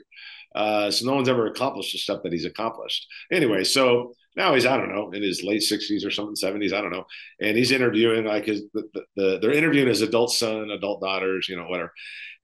Uh, 0.55 0.89
so 0.89 1.05
no 1.05 1.13
one's 1.13 1.29
ever 1.29 1.45
accomplished 1.45 1.91
the 1.91 1.99
stuff 1.99 2.23
that 2.23 2.33
he's 2.33 2.45
accomplished. 2.45 3.05
Anyway, 3.31 3.63
so 3.63 4.13
now 4.37 4.53
he's 4.53 4.65
I 4.65 4.77
don't 4.77 4.93
know 4.95 5.11
in 5.11 5.21
his 5.23 5.43
late 5.43 5.63
sixties 5.63 6.05
or 6.05 6.11
something 6.11 6.35
seventies 6.35 6.71
I 6.71 6.79
don't 6.81 6.91
know, 6.91 7.05
and 7.41 7.57
he's 7.57 7.71
interviewing 7.71 8.25
like 8.25 8.45
his 8.45 8.63
the, 8.73 8.83
the, 9.15 9.39
they're 9.41 9.51
interviewing 9.51 9.89
his 9.89 10.01
adult 10.01 10.31
son, 10.31 10.71
adult 10.71 11.01
daughters, 11.01 11.49
you 11.49 11.57
know 11.57 11.67
whatever. 11.67 11.91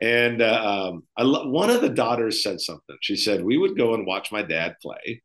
And 0.02 0.42
uh, 0.42 0.90
um, 0.92 1.04
I 1.16 1.24
lo- 1.24 1.50
one 1.50 1.70
of 1.70 1.82
the 1.82 1.90
daughters 1.90 2.44
said 2.44 2.60
something. 2.60 2.98
She 3.02 3.16
said 3.16 3.44
we 3.44 3.58
would 3.58 3.78
go 3.78 3.94
and 3.94 4.06
watch 4.06 4.32
my 4.32 4.42
dad 4.42 4.76
play. 4.82 5.22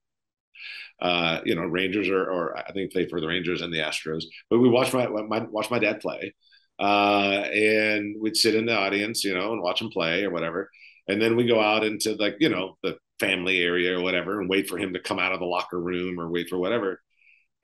Uh, 1.01 1.41
you 1.45 1.55
know, 1.55 1.63
Rangers 1.63 2.09
or, 2.09 2.25
or 2.29 2.59
I 2.59 2.73
think 2.73 2.93
play 2.93 3.07
for 3.09 3.21
the 3.21 3.29
Rangers 3.29 3.63
and 3.63 3.73
the 3.73 3.79
Astros, 3.79 4.25
but 4.51 4.59
we 4.59 4.69
watch 4.69 4.93
my, 4.93 5.07
my 5.07 5.41
watch 5.45 5.71
my 5.71 5.79
dad 5.79 6.01
play, 6.01 6.35
uh, 6.81 7.45
and 7.53 8.17
we'd 8.21 8.37
sit 8.37 8.57
in 8.57 8.67
the 8.67 8.77
audience, 8.77 9.23
you 9.23 9.33
know, 9.33 9.53
and 9.53 9.63
watch 9.63 9.81
him 9.81 9.91
play 9.91 10.25
or 10.25 10.31
whatever. 10.31 10.69
And 11.09 11.21
then 11.21 11.37
we 11.37 11.47
go 11.47 11.61
out 11.61 11.85
into 11.85 12.15
like 12.15 12.37
you 12.41 12.49
know 12.49 12.77
the 12.83 12.97
family 13.19 13.61
area 13.61 13.99
or 13.99 14.03
whatever 14.03 14.41
and 14.41 14.49
wait 14.49 14.69
for 14.69 14.79
him 14.79 14.93
to 14.93 15.01
come 15.01 15.19
out 15.19 15.33
of 15.33 15.41
the 15.41 15.47
locker 15.47 15.81
room 15.81 16.21
or 16.21 16.31
wait 16.31 16.49
for 16.49 16.59
whatever. 16.59 17.01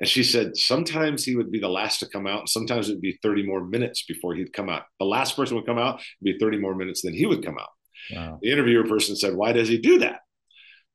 And 0.01 0.09
she 0.09 0.25
said 0.25 0.57
sometimes 0.57 1.25
he 1.25 1.37
would 1.37 1.53
be 1.53 1.61
the 1.61 1.69
last 1.69 2.01
to 2.01 2.09
come 2.09 2.27
out. 2.27 2.41
And 2.41 2.49
sometimes 2.49 2.89
it 2.89 2.95
would 2.95 3.01
be 3.01 3.19
30 3.23 3.47
more 3.47 3.65
minutes 3.65 4.05
before 4.05 4.35
he'd 4.35 4.53
come 4.53 4.69
out. 4.69 4.83
The 4.99 5.07
last 5.07 5.37
person 5.37 5.57
would 5.57 5.67
come 5.67 5.79
out, 5.79 6.03
be 6.23 6.37
30 6.39 6.59
more 6.59 6.75
minutes 6.75 7.03
than 7.03 7.15
he 7.15 7.27
would 7.27 7.45
come 7.45 7.59
out. 7.59 7.69
Wow. 8.13 8.39
The 8.43 8.51
interviewer 8.51 8.85
person 8.85 9.17
said, 9.17 9.35
Why 9.35 9.53
does 9.53 9.69
he 9.69 9.79
do 9.79 10.01
that? 10.01 10.21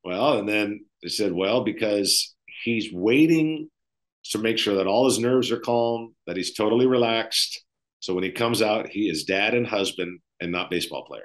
Well, 0.04 0.38
and 0.38 0.48
then 0.48 0.84
they 1.02 1.08
said, 1.08 1.32
Well, 1.32 1.64
because 1.64 2.34
he's 2.62 2.92
waiting 2.92 3.70
to 4.24 4.38
make 4.38 4.58
sure 4.58 4.76
that 4.76 4.86
all 4.86 5.06
his 5.06 5.18
nerves 5.18 5.50
are 5.50 5.58
calm, 5.58 6.14
that 6.26 6.36
he's 6.36 6.54
totally 6.54 6.86
relaxed. 6.86 7.64
So 8.00 8.14
when 8.14 8.24
he 8.24 8.30
comes 8.30 8.60
out, 8.62 8.88
he 8.88 9.08
is 9.08 9.24
dad 9.24 9.54
and 9.54 9.66
husband 9.66 10.20
and 10.40 10.52
not 10.52 10.70
baseball 10.70 11.04
player. 11.04 11.24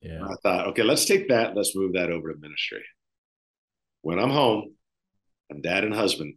Yeah. 0.00 0.24
I 0.24 0.34
thought, 0.42 0.68
okay, 0.68 0.82
let's 0.82 1.04
take 1.04 1.28
that. 1.28 1.56
Let's 1.56 1.76
move 1.76 1.92
that 1.94 2.10
over 2.10 2.32
to 2.32 2.38
ministry. 2.38 2.82
When 4.02 4.18
I'm 4.18 4.30
home, 4.30 4.74
I'm 5.50 5.60
dad 5.60 5.84
and 5.84 5.94
husband. 5.94 6.34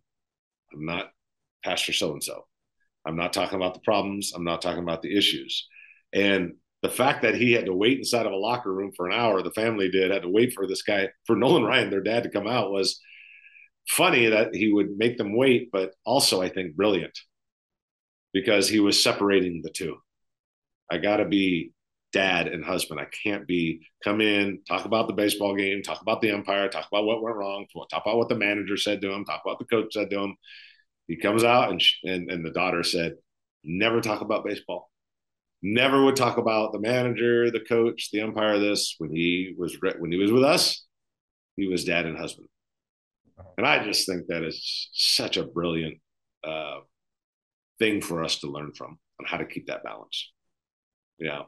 I'm 0.74 0.86
not 0.86 1.12
Pastor 1.63 1.93
so 1.93 2.12
and 2.12 2.24
so. 2.24 2.46
I'm 3.05 3.15
not 3.15 3.34
talking 3.34 3.55
about 3.55 3.74
the 3.74 3.79
problems. 3.82 4.34
I'm 4.36 4.43
not 4.43 4.62
talking 4.62 4.84
about 4.84 5.01
the 5.01 5.15
issues. 5.15 5.67
And 6.13 6.53
the 6.82 6.89
fact 6.89 7.22
that 7.22 7.36
he 7.36 7.53
had 7.53 7.65
to 7.65 7.74
wait 7.74 7.98
inside 7.98 8.25
of 8.25 8.34
a 8.34 8.38
locker 8.38 8.74
room 8.74 8.91
for 8.96 9.08
an 9.08 9.13
hour, 9.13 9.41
the 9.41 9.51
family 9.51 9.89
did, 9.89 10.12
had 10.12 10.24
to 10.24 10.29
wait 10.29 10.53
for 10.53 10.67
this 10.67 10.82
guy, 10.82 11.10
for 11.25 11.36
Nolan 11.36 11.63
Ryan, 11.63 11.89
their 11.89 12.01
dad, 12.01 12.24
to 12.24 12.29
come 12.29 12.48
out 12.48 12.72
was 12.72 13.00
funny 13.89 14.27
that 14.27 14.53
he 14.53 14.72
would 14.72 14.98
make 14.98 15.17
them 15.17 15.36
wait, 15.36 15.70
but 15.72 15.93
also 16.05 16.41
I 16.41 16.50
think 16.50 16.75
brilliant 16.75 17.17
because 18.34 18.67
he 18.67 18.79
was 18.79 19.01
separating 19.01 19.62
the 19.62 19.70
two. 19.70 19.98
I 20.91 20.98
got 20.98 21.17
to 21.17 21.25
be 21.25 21.72
dad 22.13 22.48
and 22.48 22.63
husband. 22.63 23.00
I 23.00 23.08
can't 23.24 23.46
be 23.48 23.88
come 24.03 24.22
in, 24.22 24.60
talk 24.67 24.86
about 24.86 25.08
the 25.08 25.13
baseball 25.13 25.55
game, 25.55 25.82
talk 25.82 26.01
about 26.01 26.22
the 26.22 26.32
umpire, 26.32 26.70
talk 26.70 26.88
about 26.88 27.05
what 27.05 27.22
went 27.22 27.36
wrong, 27.36 27.65
talk 27.74 28.03
about 28.05 28.17
what 28.17 28.29
the 28.29 28.36
manager 28.36 28.77
said 28.77 29.01
to 29.01 29.12
him, 29.12 29.25
talk 29.25 29.41
about 29.46 29.60
the 29.60 29.65
coach 29.65 29.93
said 29.93 30.10
to 30.12 30.20
him. 30.20 30.36
He 31.08 31.17
comes 31.17 31.43
out 31.43 31.72
and 31.72 31.82
and, 32.03 32.32
and 32.32 32.46
the 32.46 32.51
daughter 32.51 32.84
said, 32.84 33.15
"Never 33.63 34.00
talk 34.00 34.22
about 34.22 34.46
baseball. 34.46 34.89
Never 35.62 36.03
would 36.03 36.15
talk 36.15 36.38
about 36.38 36.72
the 36.72 36.79
manager, 36.79 37.50
the 37.51 37.60
coach, 37.60 38.12
the 38.12 38.22
umpire. 38.22 38.60
This 38.60 38.96
when 39.00 39.12
he 39.12 39.55
was 39.58 39.77
when 40.00 40.12
he 40.12 40.17
was 40.17 40.32
with 40.32 40.43
us, 40.43 40.86
he 41.58 41.67
was 41.67 41.84
dad 41.84 42.05
and 42.05 42.17
husband." 42.17 42.48
And 43.58 43.67
I 43.67 43.84
just 43.84 44.08
think 44.08 44.27
that 44.27 44.43
is 44.43 44.89
such 44.93 45.38
a 45.38 45.43
brilliant 45.43 45.98
uh, 46.43 46.79
thing 47.79 48.01
for 48.01 48.24
us 48.24 48.39
to 48.39 48.48
learn 48.48 48.72
from 48.74 49.00
on 49.20 49.25
how 49.25 49.38
to 49.38 49.46
keep 49.46 49.67
that 49.67 49.84
balance. 49.84 50.32
Yeah. 51.20 51.43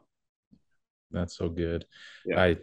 That's 1.15 1.37
so 1.37 1.49
good. 1.49 1.85
Yeah. 2.25 2.41
I 2.41 2.57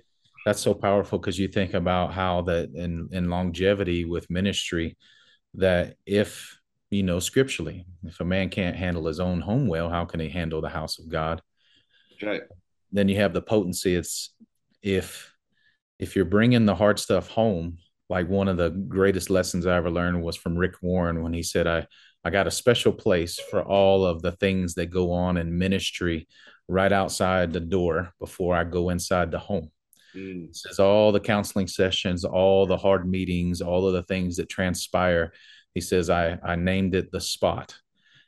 that's 0.44 0.60
so 0.60 0.74
powerful 0.74 1.18
because 1.18 1.38
you 1.38 1.48
think 1.48 1.74
about 1.74 2.12
how 2.12 2.42
that 2.42 2.70
in 2.74 3.08
in 3.12 3.30
longevity 3.30 4.04
with 4.04 4.30
ministry 4.30 4.96
that 5.54 5.96
if 6.06 6.58
you 6.90 7.02
know 7.02 7.18
scripturally 7.18 7.86
if 8.04 8.20
a 8.20 8.24
man 8.24 8.48
can't 8.48 8.76
handle 8.76 9.06
his 9.06 9.20
own 9.20 9.40
home 9.40 9.66
well 9.66 9.88
how 9.88 10.04
can 10.04 10.20
he 10.20 10.28
handle 10.28 10.60
the 10.60 10.68
house 10.68 10.98
of 10.98 11.08
god 11.08 11.40
right 12.22 12.42
then 12.90 13.08
you 13.08 13.16
have 13.16 13.32
the 13.32 13.42
potency 13.42 13.94
it's 13.94 14.34
if 14.82 15.32
if 15.98 16.16
you're 16.16 16.24
bringing 16.24 16.66
the 16.66 16.74
hard 16.74 16.98
stuff 16.98 17.28
home 17.28 17.78
like 18.08 18.28
one 18.28 18.48
of 18.48 18.56
the 18.56 18.70
greatest 18.70 19.30
lessons 19.30 19.66
i 19.66 19.76
ever 19.76 19.90
learned 19.90 20.22
was 20.22 20.36
from 20.36 20.56
rick 20.56 20.74
warren 20.82 21.22
when 21.22 21.32
he 21.32 21.42
said 21.42 21.66
i 21.66 21.86
i 22.24 22.30
got 22.30 22.46
a 22.46 22.50
special 22.50 22.92
place 22.92 23.38
for 23.50 23.62
all 23.62 24.04
of 24.04 24.22
the 24.22 24.32
things 24.32 24.74
that 24.74 24.86
go 24.86 25.12
on 25.12 25.36
in 25.36 25.56
ministry 25.56 26.26
right 26.72 26.92
outside 26.92 27.52
the 27.52 27.60
door 27.60 28.12
before 28.18 28.56
I 28.56 28.64
go 28.64 28.90
inside 28.90 29.30
the 29.30 29.38
home. 29.38 29.70
Mm. 30.16 30.48
It 30.48 30.56
says 30.56 30.78
all 30.78 31.12
the 31.12 31.20
counseling 31.20 31.68
sessions, 31.68 32.24
all 32.24 32.66
the 32.66 32.76
hard 32.76 33.08
meetings, 33.08 33.60
all 33.60 33.86
of 33.86 33.92
the 33.92 34.02
things 34.02 34.36
that 34.36 34.48
transpire. 34.48 35.32
He 35.74 35.80
says, 35.80 36.10
I, 36.10 36.38
I 36.42 36.56
named 36.56 36.94
it 36.94 37.12
the 37.12 37.20
spot. 37.20 37.74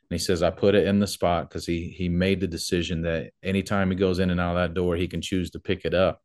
And 0.09 0.19
he 0.19 0.23
says, 0.23 0.43
I 0.43 0.51
put 0.51 0.75
it 0.75 0.87
in 0.87 0.99
the 0.99 1.07
spot 1.07 1.49
because 1.49 1.65
he 1.65 1.89
he 1.89 2.09
made 2.09 2.39
the 2.39 2.47
decision 2.47 3.01
that 3.03 3.31
anytime 3.43 3.89
he 3.89 3.95
goes 3.95 4.19
in 4.19 4.29
and 4.29 4.39
out 4.39 4.55
of 4.55 4.61
that 4.61 4.75
door, 4.75 4.95
he 4.95 5.07
can 5.07 5.21
choose 5.21 5.49
to 5.51 5.59
pick 5.59 5.83
it 5.83 5.93
up 5.93 6.21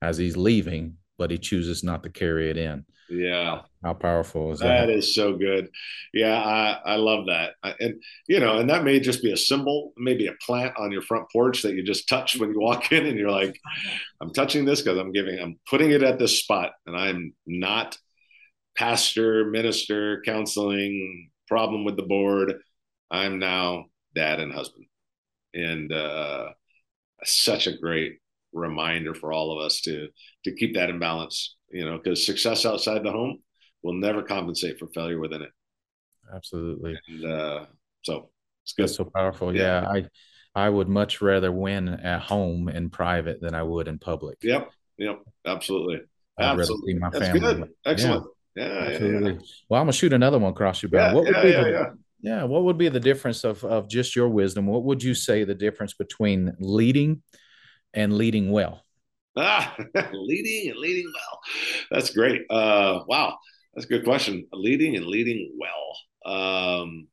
as 0.00 0.18
he's 0.18 0.36
leaving, 0.36 0.96
but 1.18 1.30
he 1.30 1.38
chooses 1.38 1.84
not 1.84 2.02
to 2.02 2.10
carry 2.10 2.50
it 2.50 2.56
in. 2.56 2.84
Yeah. 3.08 3.60
How 3.82 3.94
powerful 3.94 4.52
is 4.52 4.60
that? 4.60 4.86
That 4.86 4.90
is 4.90 5.14
so 5.14 5.36
good. 5.36 5.68
Yeah, 6.12 6.36
I, 6.36 6.80
I 6.92 6.96
love 6.96 7.26
that. 7.26 7.52
And, 7.78 8.02
you 8.26 8.40
know, 8.40 8.58
and 8.58 8.70
that 8.70 8.84
may 8.84 8.98
just 8.98 9.22
be 9.22 9.32
a 9.32 9.36
symbol, 9.36 9.92
maybe 9.96 10.26
a 10.26 10.32
plant 10.44 10.74
on 10.78 10.90
your 10.90 11.02
front 11.02 11.26
porch 11.30 11.62
that 11.62 11.74
you 11.74 11.82
just 11.82 12.08
touch 12.08 12.36
when 12.38 12.52
you 12.52 12.60
walk 12.60 12.92
in 12.92 13.06
and 13.06 13.18
you're 13.18 13.30
like, 13.30 13.60
I'm 14.20 14.32
touching 14.32 14.64
this 14.64 14.80
because 14.80 14.98
I'm 14.98 15.12
giving, 15.12 15.38
I'm 15.38 15.58
putting 15.68 15.90
it 15.90 16.02
at 16.02 16.18
this 16.18 16.40
spot 16.40 16.72
and 16.86 16.96
I'm 16.96 17.34
not 17.46 17.98
pastor, 18.76 19.44
minister, 19.44 20.22
counseling, 20.24 21.30
problem 21.46 21.84
with 21.84 21.96
the 21.96 22.02
board. 22.02 22.54
I'm 23.10 23.38
now 23.38 23.86
dad 24.14 24.40
and 24.40 24.52
husband. 24.52 24.86
And 25.52 25.92
uh, 25.92 26.48
such 27.22 27.66
a 27.66 27.76
great 27.76 28.18
reminder 28.54 29.14
for 29.14 29.32
all 29.32 29.52
of 29.52 29.64
us 29.64 29.80
to 29.82 30.08
to 30.44 30.54
keep 30.54 30.74
that 30.74 30.88
in 30.88 30.98
balance 30.98 31.56
you 31.74 31.84
know, 31.84 31.98
because 31.98 32.24
success 32.24 32.64
outside 32.64 33.02
the 33.02 33.10
home 33.10 33.40
will 33.82 33.94
never 33.94 34.22
compensate 34.22 34.78
for 34.78 34.86
failure 34.94 35.18
within 35.18 35.42
it. 35.42 35.50
Absolutely. 36.32 36.96
And 37.08 37.24
uh, 37.26 37.66
so 38.02 38.30
it's 38.62 38.72
good. 38.72 38.84
That's 38.84 38.96
so 38.96 39.10
powerful. 39.12 39.54
Yeah. 39.54 39.82
yeah. 39.82 39.88
I 39.88 40.66
I 40.66 40.70
would 40.70 40.88
much 40.88 41.20
rather 41.20 41.50
win 41.50 41.88
at 41.88 42.22
home 42.22 42.68
in 42.68 42.90
private 42.90 43.40
than 43.40 43.54
I 43.54 43.64
would 43.64 43.88
in 43.88 43.98
public. 43.98 44.38
Yep. 44.42 44.70
Yep. 44.98 45.22
Absolutely. 45.44 46.02
I'd 46.38 46.60
absolutely. 46.60 46.94
my 46.94 47.10
That's 47.10 47.26
family. 47.26 47.40
Good. 47.40 47.68
Excellent. 47.84 48.26
Yeah. 48.54 48.68
yeah 48.68 48.78
absolutely. 48.92 49.32
Yeah, 49.32 49.38
well, 49.68 49.80
I'm 49.80 49.86
gonna 49.86 49.92
shoot 49.92 50.12
another 50.12 50.38
one 50.38 50.52
across 50.52 50.80
your 50.80 50.90
back. 50.90 51.12
what 51.12 51.24
would 51.24 51.42
be 51.42 51.50
the, 51.50 51.98
yeah, 52.20 52.44
what 52.44 52.62
would 52.62 52.78
be 52.78 52.88
the 52.88 53.00
difference 53.00 53.42
of 53.42 53.64
of 53.64 53.88
just 53.88 54.14
your 54.14 54.28
wisdom? 54.28 54.66
What 54.66 54.84
would 54.84 55.02
you 55.02 55.14
say 55.14 55.42
the 55.42 55.56
difference 55.56 55.92
between 55.92 56.54
leading 56.60 57.22
and 57.94 58.16
leading 58.16 58.50
well? 58.50 58.82
Ah, 59.36 59.76
leading 60.12 60.70
and 60.70 60.78
leading 60.78 61.10
well. 61.12 61.40
That's 61.90 62.10
great. 62.10 62.42
Uh, 62.50 63.00
wow, 63.06 63.36
that's 63.74 63.86
a 63.86 63.88
good 63.88 64.04
question. 64.04 64.46
Leading 64.52 64.96
and 64.96 65.06
leading 65.06 65.52
well. 65.58 66.32
Um, 66.34 67.08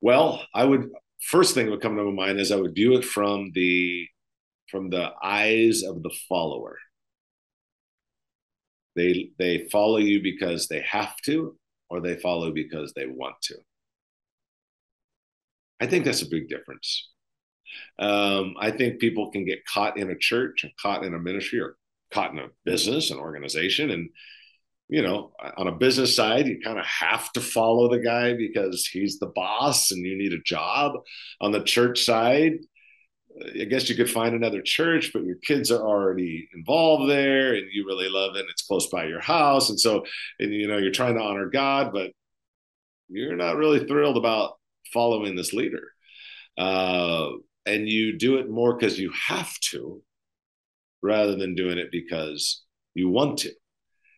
well, 0.00 0.44
I 0.54 0.64
would 0.64 0.90
first 1.22 1.54
thing 1.54 1.66
that 1.66 1.72
would 1.72 1.80
come 1.80 1.96
to 1.96 2.04
my 2.04 2.26
mind 2.26 2.40
is 2.40 2.52
I 2.52 2.56
would 2.56 2.74
view 2.74 2.94
it 2.96 3.04
from 3.04 3.50
the 3.54 4.06
from 4.70 4.90
the 4.90 5.10
eyes 5.22 5.82
of 5.82 6.02
the 6.02 6.14
follower. 6.28 6.76
They 8.96 9.30
they 9.38 9.68
follow 9.70 9.98
you 9.98 10.22
because 10.22 10.68
they 10.68 10.80
have 10.80 11.16
to, 11.24 11.56
or 11.88 12.00
they 12.00 12.16
follow 12.16 12.52
because 12.52 12.92
they 12.94 13.06
want 13.06 13.36
to. 13.42 13.56
I 15.80 15.86
think 15.86 16.04
that's 16.04 16.22
a 16.22 16.28
big 16.28 16.48
difference. 16.48 17.08
Um, 17.98 18.54
I 18.58 18.70
think 18.70 19.00
people 19.00 19.30
can 19.30 19.44
get 19.44 19.64
caught 19.66 19.98
in 19.98 20.10
a 20.10 20.16
church 20.16 20.64
caught 20.80 21.04
in 21.04 21.14
a 21.14 21.18
ministry 21.18 21.60
or 21.60 21.76
caught 22.10 22.32
in 22.32 22.38
a 22.38 22.48
business, 22.64 23.10
an 23.10 23.18
organization. 23.18 23.90
And, 23.90 24.10
you 24.88 25.02
know, 25.02 25.32
on 25.56 25.66
a 25.66 25.72
business 25.72 26.16
side, 26.16 26.46
you 26.46 26.60
kind 26.62 26.78
of 26.78 26.86
have 26.86 27.30
to 27.32 27.40
follow 27.40 27.90
the 27.90 27.98
guy 27.98 28.34
because 28.34 28.86
he's 28.86 29.18
the 29.18 29.26
boss 29.26 29.90
and 29.90 30.04
you 30.04 30.16
need 30.16 30.32
a 30.32 30.42
job. 30.44 30.92
On 31.40 31.52
the 31.52 31.62
church 31.62 32.04
side, 32.04 32.54
I 33.60 33.64
guess 33.64 33.88
you 33.88 33.94
could 33.94 34.10
find 34.10 34.34
another 34.34 34.62
church, 34.62 35.12
but 35.12 35.24
your 35.24 35.36
kids 35.36 35.70
are 35.70 35.86
already 35.86 36.48
involved 36.54 37.10
there 37.10 37.54
and 37.54 37.66
you 37.72 37.84
really 37.86 38.08
love 38.08 38.34
it. 38.36 38.40
And 38.40 38.48
it's 38.50 38.62
close 38.62 38.88
by 38.88 39.06
your 39.06 39.20
house. 39.20 39.68
And 39.68 39.78
so, 39.78 40.04
and 40.38 40.52
you 40.52 40.66
know, 40.66 40.78
you're 40.78 40.90
trying 40.90 41.14
to 41.14 41.22
honor 41.22 41.48
God, 41.48 41.92
but 41.92 42.10
you're 43.08 43.36
not 43.36 43.56
really 43.56 43.86
thrilled 43.86 44.16
about 44.16 44.54
following 44.92 45.36
this 45.36 45.52
leader. 45.52 45.92
Uh, 46.56 47.28
and 47.66 47.88
you 47.88 48.18
do 48.18 48.36
it 48.38 48.50
more 48.50 48.74
because 48.74 48.98
you 48.98 49.12
have 49.26 49.52
to 49.60 50.02
rather 51.02 51.36
than 51.36 51.54
doing 51.54 51.78
it 51.78 51.90
because 51.92 52.64
you 52.94 53.08
want 53.08 53.38
to. 53.38 53.52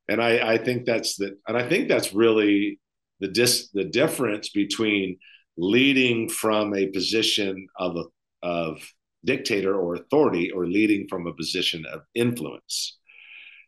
And 0.09 0.20
i 0.20 0.54
i 0.54 0.59
think 0.59 0.87
that's 0.87 1.16
the 1.16 1.37
and 1.47 1.56
i 1.56 1.68
think 1.68 1.88
that's 1.88 2.12
really 2.12 2.80
the 3.20 3.28
dis 3.28 3.68
the 3.73 3.85
difference 3.85 4.49
between 4.49 5.18
leading 5.56 6.28
from 6.28 6.75
a 6.75 6.87
position 6.87 7.66
of 7.76 7.97
a, 7.97 8.04
of 8.42 8.78
dictator 9.25 9.75
or 9.78 9.94
authority 9.94 10.50
or 10.50 10.66
leading 10.66 11.06
from 11.09 11.26
a 11.26 11.35
position 11.35 11.85
of 11.92 12.00
influence. 12.14 12.99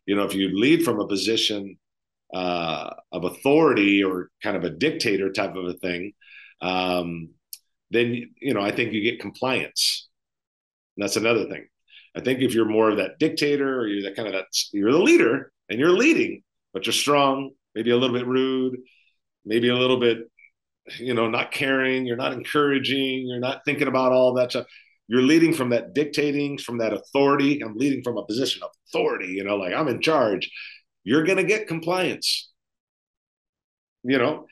You 0.05 0.15
know 0.15 0.23
if 0.23 0.33
you 0.33 0.49
lead 0.59 0.83
from 0.83 0.99
a 0.99 1.07
position 1.07 1.77
uh, 2.33 2.89
of 3.11 3.25
authority 3.25 4.03
or 4.03 4.29
kind 4.41 4.57
of 4.57 4.63
a 4.63 4.69
dictator 4.69 5.31
type 5.31 5.55
of 5.55 5.65
a 5.65 5.73
thing 5.73 6.13
um, 6.61 7.29
then 7.93 8.33
you 8.41 8.53
know 8.53 8.61
I 8.61 8.71
think 8.71 8.93
you 8.93 9.01
get 9.01 9.19
compliance. 9.19 10.09
And 10.97 11.03
that's 11.03 11.15
another 11.15 11.47
thing. 11.47 11.65
I 12.15 12.21
think 12.21 12.41
if 12.41 12.53
you're 12.53 12.65
more 12.65 12.89
of 12.89 12.97
that 12.97 13.17
dictator 13.19 13.79
or 13.79 13.87
you're 13.87 14.03
that 14.03 14.15
kind 14.15 14.27
of 14.27 14.33
that 14.33 14.45
you're 14.71 14.91
the 14.91 14.99
leader 14.99 15.51
and 15.69 15.79
you're 15.79 15.89
leading, 15.89 16.43
but 16.73 16.85
you're 16.85 16.93
strong, 16.93 17.51
maybe 17.73 17.91
a 17.91 17.97
little 17.97 18.15
bit 18.15 18.27
rude, 18.27 18.77
maybe 19.45 19.69
a 19.69 19.75
little 19.75 19.99
bit, 19.99 20.19
you 20.99 21.13
know, 21.13 21.29
not 21.29 21.51
caring, 21.51 22.05
you're 22.05 22.17
not 22.17 22.33
encouraging, 22.33 23.27
you're 23.27 23.39
not 23.39 23.61
thinking 23.65 23.87
about 23.87 24.11
all 24.11 24.33
that 24.35 24.51
stuff. 24.51 24.67
You're 25.07 25.21
leading 25.21 25.53
from 25.53 25.69
that 25.69 25.93
dictating, 25.93 26.57
from 26.57 26.77
that 26.77 26.93
authority. 26.93 27.61
I'm 27.61 27.75
leading 27.75 28.03
from 28.03 28.17
a 28.17 28.25
position 28.25 28.63
of 28.63 28.69
authority, 28.87 29.27
you 29.27 29.43
know, 29.43 29.57
like 29.57 29.73
I'm 29.73 29.87
in 29.87 30.01
charge. 30.01 30.49
You're 31.03 31.23
gonna 31.23 31.43
get 31.43 31.67
compliance. 31.67 32.51
You 34.03 34.17
know, 34.17 34.47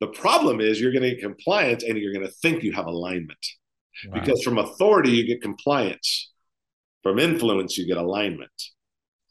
the 0.00 0.08
problem 0.08 0.60
is 0.60 0.80
you're 0.80 0.92
going 0.92 1.02
to 1.02 1.10
get 1.10 1.20
compliance 1.20 1.82
and 1.82 1.98
you're 1.98 2.12
going 2.12 2.26
to 2.26 2.32
think 2.32 2.62
you 2.62 2.72
have 2.72 2.86
alignment. 2.86 3.44
Wow. 4.06 4.20
Because 4.20 4.42
from 4.42 4.58
authority, 4.58 5.10
you 5.10 5.26
get 5.26 5.42
compliance. 5.42 6.32
From 7.02 7.18
influence, 7.18 7.76
you 7.76 7.86
get 7.86 7.96
alignment. 7.96 8.50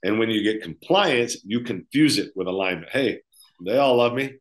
And 0.03 0.19
when 0.19 0.29
you 0.29 0.43
get 0.43 0.61
compliance, 0.61 1.37
you 1.45 1.61
confuse 1.61 2.17
it 2.17 2.31
with 2.35 2.47
alignment. 2.47 2.91
Hey, 2.91 3.19
They 3.65 3.77
all 3.77 3.97
love 3.97 4.13
me. 4.13 4.35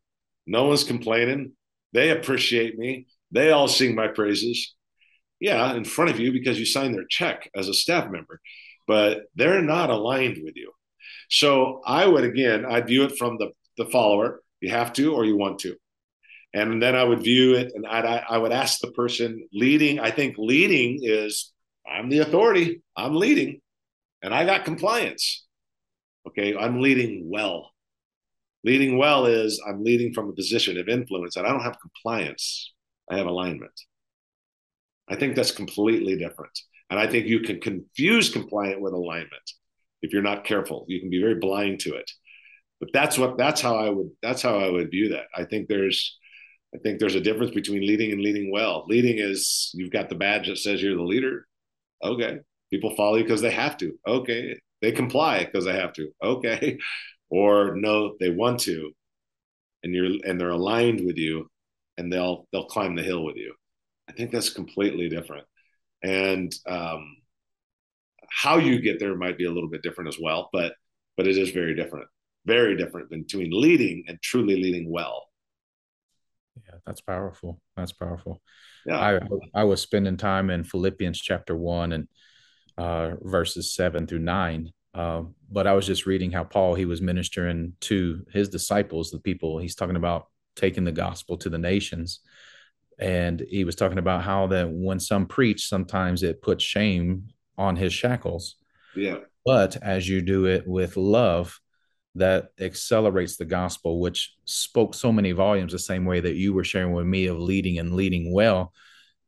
No 0.45 0.65
one's 0.65 0.83
complaining. 0.83 1.53
They 1.93 2.09
appreciate 2.09 2.77
me. 2.77 3.07
They 3.31 3.51
all 3.51 3.67
sing 3.67 3.95
my 3.95 4.07
praises. 4.07 4.75
Yeah, 5.39 5.73
in 5.75 5.83
front 5.85 6.11
of 6.11 6.19
you 6.19 6.31
because 6.31 6.59
you 6.59 6.65
signed 6.65 6.95
their 6.95 7.05
check 7.09 7.49
as 7.55 7.67
a 7.67 7.73
staff 7.73 8.09
member, 8.09 8.39
but 8.87 9.23
they're 9.35 9.61
not 9.61 9.89
aligned 9.89 10.39
with 10.43 10.55
you. 10.55 10.71
So 11.29 11.81
I 11.85 12.07
would 12.07 12.23
again, 12.23 12.65
I'd 12.65 12.87
view 12.87 13.03
it 13.03 13.17
from 13.17 13.37
the 13.37 13.51
the 13.77 13.85
follower. 13.85 14.41
You 14.61 14.71
have 14.71 14.93
to, 14.93 15.13
or 15.13 15.25
you 15.25 15.37
want 15.37 15.59
to, 15.59 15.75
and 16.57 16.81
then 16.81 16.95
I 16.95 17.03
would 17.03 17.23
view 17.23 17.55
it, 17.55 17.71
and 17.75 17.85
I'd, 17.85 18.05
I 18.05 18.37
would 18.37 18.51
ask 18.51 18.79
the 18.79 18.91
person 18.91 19.47
leading. 19.53 19.99
I 19.99 20.11
think 20.11 20.35
leading 20.37 20.99
is 21.01 21.53
I'm 21.89 22.09
the 22.09 22.19
authority. 22.19 22.81
I'm 22.95 23.15
leading, 23.15 23.61
and 24.21 24.33
I 24.33 24.45
got 24.45 24.65
compliance. 24.65 25.45
Okay, 26.27 26.55
I'm 26.55 26.81
leading 26.81 27.29
well. 27.29 27.71
Leading 28.63 28.97
well 28.97 29.25
is 29.25 29.61
I'm 29.65 29.83
leading 29.83 30.13
from 30.13 30.29
a 30.29 30.33
position 30.33 30.77
of 30.77 30.89
influence, 30.89 31.35
and 31.35 31.45
I 31.45 31.51
don't 31.51 31.63
have 31.63 31.77
compliance. 31.79 32.73
I 33.09 33.17
have 33.17 33.27
alignment. 33.27 33.71
I 35.09 35.15
think 35.15 35.35
that's 35.35 35.51
completely 35.51 36.17
different. 36.17 36.57
And 36.89 36.99
I 36.99 37.07
think 37.07 37.27
you 37.27 37.41
can 37.41 37.59
confuse 37.59 38.29
compliant 38.29 38.81
with 38.81 38.93
alignment 38.93 39.51
if 40.01 40.13
you're 40.13 40.21
not 40.21 40.45
careful. 40.45 40.85
You 40.87 40.99
can 40.99 41.09
be 41.09 41.21
very 41.21 41.35
blind 41.35 41.79
to 41.81 41.95
it. 41.95 42.09
But 42.79 42.89
that's 42.93 43.17
what 43.17 43.37
that's 43.37 43.61
how 43.61 43.75
I 43.75 43.89
would 43.89 44.11
that's 44.21 44.41
how 44.41 44.59
I 44.59 44.69
would 44.69 44.91
view 44.91 45.09
that. 45.09 45.25
I 45.35 45.45
think 45.45 45.67
there's 45.67 46.17
I 46.75 46.79
think 46.79 46.99
there's 46.99 47.15
a 47.15 47.21
difference 47.21 47.51
between 47.51 47.81
leading 47.81 48.11
and 48.11 48.21
leading 48.21 48.51
well. 48.51 48.85
Leading 48.87 49.17
is 49.19 49.71
you've 49.73 49.91
got 49.91 50.09
the 50.09 50.15
badge 50.15 50.47
that 50.47 50.57
says 50.57 50.81
you're 50.81 50.95
the 50.95 51.01
leader. 51.01 51.47
Okay. 52.03 52.39
People 52.71 52.95
follow 52.95 53.17
you 53.17 53.23
because 53.23 53.41
they 53.41 53.51
have 53.51 53.77
to. 53.77 53.97
Okay. 54.05 54.59
They 54.81 54.91
comply 54.91 55.45
because 55.45 55.65
they 55.65 55.73
have 55.73 55.93
to. 55.93 56.09
Okay. 56.23 56.77
Or 57.29 57.75
no, 57.75 58.15
they 58.21 58.29
want 58.29 58.61
to, 58.61 58.91
and 59.83 59.93
you're 59.93 60.11
and 60.25 60.39
they're 60.39 60.51
aligned 60.51 61.05
with 61.05 61.17
you, 61.17 61.49
and 61.97 62.11
they'll 62.11 62.47
they'll 62.53 62.67
climb 62.67 62.95
the 62.95 63.03
hill 63.03 63.25
with 63.25 63.35
you. 63.35 63.53
I 64.07 64.13
think 64.13 64.31
that's 64.31 64.49
completely 64.49 65.09
different. 65.09 65.45
And 66.01 66.53
um, 66.65 67.17
how 68.29 68.57
you 68.57 68.81
get 68.81 68.99
there 68.99 69.15
might 69.15 69.37
be 69.37 69.45
a 69.45 69.51
little 69.51 69.69
bit 69.69 69.81
different 69.81 70.07
as 70.07 70.17
well, 70.21 70.49
but 70.53 70.73
but 71.17 71.27
it 71.27 71.37
is 71.37 71.51
very 71.51 71.75
different, 71.75 72.07
very 72.45 72.77
different 72.77 73.09
between 73.09 73.49
leading 73.51 74.05
and 74.07 74.21
truly 74.21 74.55
leading 74.55 74.89
well. 74.89 75.26
Yeah, 76.65 76.79
that's 76.85 77.01
powerful. 77.01 77.61
That's 77.75 77.91
powerful. 77.91 78.41
Yeah, 78.85 78.99
I 78.99 79.19
I 79.53 79.63
was 79.63 79.81
spending 79.81 80.17
time 80.17 80.49
in 80.49 80.63
Philippians 80.63 81.19
chapter 81.19 81.55
one 81.55 81.91
and 81.91 82.07
uh, 82.77 83.15
verses 83.21 83.73
seven 83.73 84.07
through 84.07 84.19
nine. 84.19 84.71
Uh, 84.93 85.23
but 85.51 85.67
I 85.67 85.73
was 85.73 85.85
just 85.85 86.05
reading 86.05 86.31
how 86.31 86.43
Paul 86.43 86.73
he 86.73 86.85
was 86.85 87.01
ministering 87.01 87.73
to 87.81 88.25
his 88.31 88.49
disciples, 88.49 89.11
the 89.11 89.19
people 89.19 89.59
he's 89.59 89.75
talking 89.75 89.95
about 89.95 90.27
taking 90.55 90.85
the 90.85 90.91
gospel 90.91 91.37
to 91.37 91.49
the 91.49 91.57
nations, 91.57 92.21
and 92.97 93.39
he 93.47 93.63
was 93.63 93.75
talking 93.75 93.99
about 93.99 94.23
how 94.23 94.47
that 94.47 94.69
when 94.69 94.99
some 94.99 95.27
preach, 95.27 95.67
sometimes 95.67 96.23
it 96.23 96.41
puts 96.41 96.63
shame 96.63 97.27
on 97.57 97.75
his 97.75 97.93
shackles. 97.93 98.55
Yeah. 98.95 99.17
But 99.45 99.77
as 99.81 100.09
you 100.09 100.21
do 100.21 100.45
it 100.45 100.67
with 100.67 100.97
love, 100.97 101.59
that 102.17 102.49
accelerates 102.59 103.37
the 103.37 103.45
gospel, 103.45 103.99
which 103.99 104.35
spoke 104.45 104.93
so 104.93 105.11
many 105.11 105.31
volumes 105.31 105.71
the 105.71 105.79
same 105.79 106.05
way 106.05 106.19
that 106.19 106.35
you 106.35 106.53
were 106.53 106.63
sharing 106.63 106.93
with 106.93 107.05
me 107.05 107.27
of 107.27 107.39
leading 107.39 107.79
and 107.79 107.93
leading 107.93 108.33
well, 108.33 108.73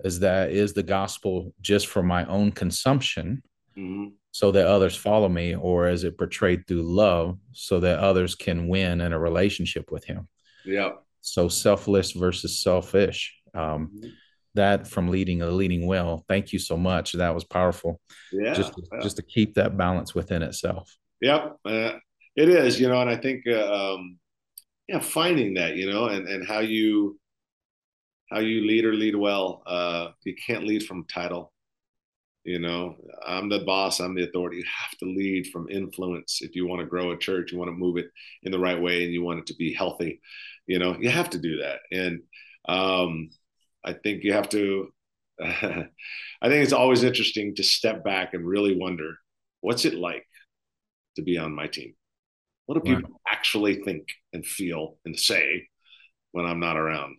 is 0.03 0.19
that 0.19 0.51
is 0.51 0.74
the 0.74 0.84
gospel 0.84 1.53
just 1.62 1.88
for 1.88 2.03
my 2.03 2.25
own 2.25 2.51
consumption 2.51 3.41
mm-hmm. 3.77 4.08
so 4.31 4.51
that 4.51 4.67
others 4.67 4.96
follow 4.96 5.29
me, 5.29 5.55
or 5.55 5.89
is 5.89 6.03
it 6.03 6.17
portrayed 6.17 6.67
through 6.67 6.84
love 6.84 7.38
so 7.51 7.79
that 7.79 8.00
others 8.00 8.36
can 8.36 8.67
win 8.67 9.01
in 9.01 9.13
a 9.13 9.19
relationship 9.19 9.91
with 9.91 10.03
him? 10.03 10.27
Yeah. 10.65 10.91
So 11.22 11.48
selfless 11.48 12.12
versus 12.12 12.60
selfish. 12.60 13.36
Um, 13.53 13.91
mm-hmm 13.96 14.10
that 14.55 14.88
from 14.88 15.10
leading 15.10 15.41
a 15.41 15.48
leading 15.48 15.86
well. 15.86 16.25
Thank 16.28 16.54
you 16.54 16.60
so 16.60 16.78
much. 16.78 17.13
That 17.13 17.34
was 17.34 17.43
powerful. 17.43 17.99
Yeah. 18.32 18.54
Just 18.54 18.73
just 19.02 19.17
to 19.17 19.23
keep 19.23 19.56
that 19.56 19.78
balance 19.78 20.15
within 20.15 20.41
itself. 20.41 20.95
Yep. 21.21 21.58
Uh, 21.65 21.91
it 22.39 22.49
is, 22.49 22.80
you 22.80 22.88
know, 22.88 23.02
and 23.02 23.10
I 23.10 23.17
think, 23.17 23.43
uh, 23.47 23.95
um, 23.95 24.17
yeah, 24.88 24.99
finding 24.99 25.56
that, 25.56 25.75
you 25.75 25.91
know, 25.91 26.06
and, 26.08 26.28
and 26.28 26.47
how 26.47 26.60
you, 26.60 27.19
how 28.32 28.39
you 28.39 28.62
lead 28.65 28.86
or 28.86 28.93
lead 28.93 29.15
well. 29.15 29.63
Uh, 29.65 30.10
you 30.23 30.36
can't 30.45 30.65
lead 30.65 30.84
from 30.86 31.06
title. 31.06 31.52
You 32.43 32.60
know, 32.60 32.95
I'm 33.25 33.49
the 33.49 33.60
boss, 33.60 33.99
I'm 33.99 34.15
the 34.15 34.23
authority. 34.28 34.58
You 34.58 34.65
have 34.82 34.97
to 34.99 35.06
lead 35.06 35.47
from 35.47 35.69
influence. 35.69 36.39
If 36.41 36.56
you 36.56 36.67
want 36.67 36.82
to 36.82 36.88
grow 36.88 37.12
a 37.12 37.17
church, 37.17 37.52
you 37.52 37.58
want 37.60 37.69
to 37.69 37.73
move 37.78 37.97
it 37.97 38.08
in 38.43 38.52
the 38.52 38.60
right 38.60 38.82
way 38.82 39.04
and 39.04 39.13
you 39.13 39.23
want 39.23 39.39
it 39.39 39.47
to 39.47 39.56
be 39.56 39.73
healthy, 39.73 40.21
you 40.67 40.80
know, 40.80 40.95
you 40.99 41.10
have 41.10 41.30
to 41.32 41.38
do 41.39 41.58
that. 41.60 41.80
And, 41.91 42.21
um, 42.67 43.30
I 43.84 43.93
think 43.93 44.23
you 44.23 44.34
have 44.34 44.49
to. 44.49 44.93
I 45.41 45.88
think 46.43 46.63
it's 46.63 46.73
always 46.73 47.04
interesting 47.04 47.56
to 47.56 47.63
step 47.63 48.04
back 48.04 48.34
and 48.34 48.45
really 48.45 48.75
wonder 48.78 49.15
what's 49.62 49.86
it 49.86 49.93
like 49.93 50.25
to 51.15 51.21
be 51.21 51.38
on 51.38 51.56
my 51.56 51.67
team. 51.67 51.95
What 52.69 52.75
do 52.75 52.82
people 52.82 53.10
right. 53.10 53.34
actually 53.34 53.82
think 53.82 54.03
and 54.32 54.45
feel 54.45 54.97
and 55.03 55.17
say 55.17 55.67
when 56.34 56.45
I'm 56.45 56.60
not 56.60 56.77
around? 56.77 57.17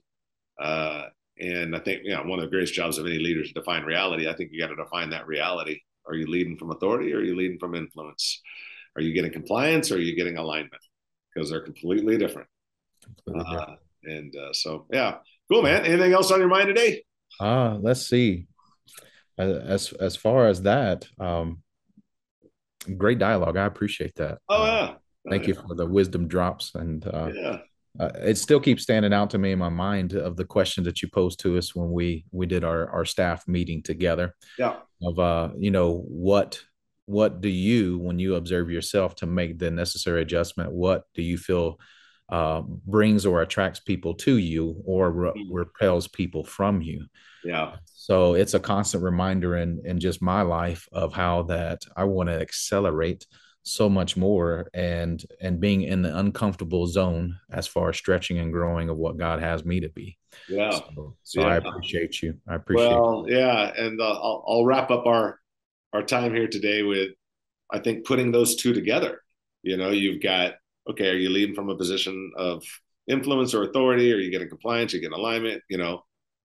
Uh, 0.63 1.07
and 1.41 1.75
I 1.75 1.81
think, 1.81 2.03
you 2.05 2.15
know, 2.15 2.23
one 2.23 2.39
of 2.39 2.45
the 2.45 2.51
greatest 2.51 2.75
jobs 2.75 2.99
of 2.99 3.07
any 3.07 3.19
leader 3.19 3.41
is 3.41 3.49
to 3.49 3.55
define 3.55 3.83
reality. 3.83 4.29
I 4.29 4.35
think 4.35 4.51
you 4.53 4.61
got 4.61 4.69
to 4.69 4.77
define 4.77 5.11
that 5.11 5.27
reality. 5.27 5.81
Are 6.07 6.15
you 6.15 6.27
leading 6.29 6.57
from 6.57 6.71
authority 6.71 7.13
or 7.13 7.19
are 7.19 7.25
you 7.25 7.35
leading 7.35 7.59
from 7.59 7.75
influence? 7.75 8.41
Are 8.95 9.03
you 9.03 9.13
getting 9.13 9.33
compliance 9.33 9.91
or 9.91 9.97
are 9.97 10.01
you 10.01 10.15
getting 10.15 10.37
alignment? 10.37 10.83
Because 11.35 11.51
they're 11.51 11.63
completely 11.63 12.17
different. 12.17 12.49
Completely 13.25 13.57
uh, 13.57 13.75
and 14.05 14.35
uh, 14.37 14.53
so, 14.53 14.87
yeah, 14.93 15.17
Cool, 15.51 15.63
man. 15.63 15.85
Anything 15.85 16.13
else 16.13 16.31
on 16.31 16.39
your 16.39 16.49
mind 16.49 16.69
today? 16.69 17.03
Uh, 17.41 17.77
let's 17.81 18.09
see. 18.09 18.47
As 19.37 19.93
as 19.95 20.15
far 20.15 20.47
as 20.47 20.63
that, 20.63 21.09
um, 21.19 21.63
great 22.97 23.19
dialogue. 23.19 23.57
I 23.57 23.65
appreciate 23.65 24.15
that. 24.17 24.39
Oh 24.49 24.65
yeah. 24.65 24.95
Uh, 25.27 25.31
thank 25.31 25.45
oh, 25.45 25.47
you 25.49 25.55
for 25.55 25.75
the 25.75 25.87
wisdom 25.87 26.29
drops, 26.29 26.75
and 26.75 27.07
uh, 27.07 27.31
yeah. 27.35 27.59
Uh, 27.99 28.11
it 28.21 28.39
still 28.39 28.61
keeps 28.61 28.85
standing 28.85 29.13
out 29.13 29.31
to 29.31 29.39
me 29.39 29.51
in 29.51 29.59
my 29.59 29.69
mind 29.69 30.13
of 30.13 30.37
the 30.37 30.45
question 30.45 30.85
that 30.85 31.03
you 31.03 31.09
posed 31.09 31.41
to 31.41 31.59
us 31.59 31.75
when 31.75 31.91
we 31.91 32.25
we 32.31 32.47
did 32.47 32.63
our 32.63 32.89
our 32.91 33.05
staff 33.05 33.47
meeting 33.49 33.83
together. 33.83 34.35
Yeah. 34.59 34.77
Of 35.03 35.19
uh, 35.19 35.51
you 35.59 35.73
know 35.73 36.05
what 36.07 36.61
what 37.07 37.41
do 37.41 37.49
you 37.49 37.99
when 37.99 38.21
you 38.21 38.37
observe 38.37 38.71
yourself 38.71 39.17
to 39.17 39.27
make 39.27 39.59
the 39.59 39.73
necessary 39.73 40.23
adjustment? 40.23 40.71
What 40.71 41.03
do 41.15 41.23
you 41.23 41.37
feel 41.37 41.81
uh, 42.31 42.63
brings 42.63 43.27
or 43.27 43.43
attracts 43.43 43.81
people 43.81 44.15
to 44.15 44.39
you 44.39 44.81
or 44.85 45.11
re- 45.11 45.31
mm. 45.31 45.49
repels 45.51 46.07
people 46.07 46.45
from 46.45 46.81
you. 46.81 47.07
Yeah. 47.43 47.77
So 47.87 48.35
it's 48.35 48.55
a 48.55 48.61
constant 48.61 49.03
reminder 49.03 49.57
in 49.57 49.83
in 49.85 49.99
just 49.99 50.23
my 50.23 50.43
life 50.43 50.89
of 50.93 51.13
how 51.13 51.43
that 51.45 51.83
I 51.97 52.05
want 52.05 52.29
to 52.29 52.41
accelerate 52.41 53.27
so 53.63 53.89
much 53.89 54.17
more 54.17 54.69
and 54.73 55.25
and 55.41 55.61
being 55.61 55.83
in 55.83 56.03
the 56.03 56.17
uncomfortable 56.17 56.87
zone 56.87 57.39
as 57.51 57.67
far 57.67 57.91
as 57.91 57.97
stretching 57.97 58.39
and 58.39 58.53
growing 58.53 58.89
of 58.89 58.97
what 58.97 59.19
God 59.19 59.41
has 59.41 59.65
me 59.65 59.81
to 59.81 59.89
be. 59.91 60.17
Yeah. 60.49 60.71
So, 60.71 61.17
so 61.23 61.41
yeah. 61.41 61.47
I 61.47 61.57
appreciate 61.57 62.23
you. 62.23 62.39
I 62.49 62.55
appreciate. 62.55 62.89
Well, 62.89 63.27
you. 63.29 63.37
yeah, 63.37 63.73
and 63.77 64.01
uh, 64.01 64.05
I'll, 64.05 64.45
I'll 64.47 64.65
wrap 64.65 64.91
up 64.91 65.07
our 65.07 65.39
our 65.93 66.03
time 66.03 66.35
here 66.35 66.49
today 66.49 66.83
with 66.83 67.11
I 67.71 67.79
think 67.81 68.07
putting 68.07 68.33
those 68.33 68.57
two 68.57 68.73
together. 68.73 69.21
You 69.63 69.77
know, 69.77 69.91
you've 69.91 70.23
got 70.23 70.55
okay, 70.89 71.11
are 71.11 71.17
you 71.17 71.31
leading 71.31 71.55
from 71.55 71.69
a 71.69 71.77
position 71.77 72.33
of 72.37 72.65
influence 73.07 73.55
or 73.55 73.65
authority? 73.65 74.13
Are 74.13 74.19
you 74.19 74.31
getting 74.31 74.49
compliance? 74.49 74.93
Are 74.93 74.97
you 74.97 75.03
getting 75.03 75.19
alignment? 75.19 75.63
You 75.69 75.79
know, 75.79 76.05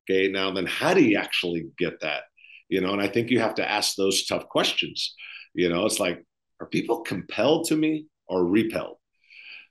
okay, 0.09 0.27
now 0.27 0.51
then 0.51 0.65
how 0.65 0.93
do 0.93 1.03
you 1.03 1.17
actually 1.17 1.67
get 1.77 2.01
that? 2.01 2.23
You 2.67 2.81
know, 2.81 2.91
and 2.91 3.01
I 3.01 3.07
think 3.07 3.29
you 3.29 3.39
have 3.39 3.55
to 3.55 3.69
ask 3.69 3.95
those 3.95 4.25
tough 4.25 4.47
questions. 4.49 5.15
You 5.53 5.69
know, 5.69 5.85
it's 5.85 5.99
like, 5.99 6.25
are 6.59 6.67
people 6.67 7.01
compelled 7.01 7.67
to 7.67 7.75
me 7.75 8.07
or 8.27 8.45
repelled? 8.45 8.97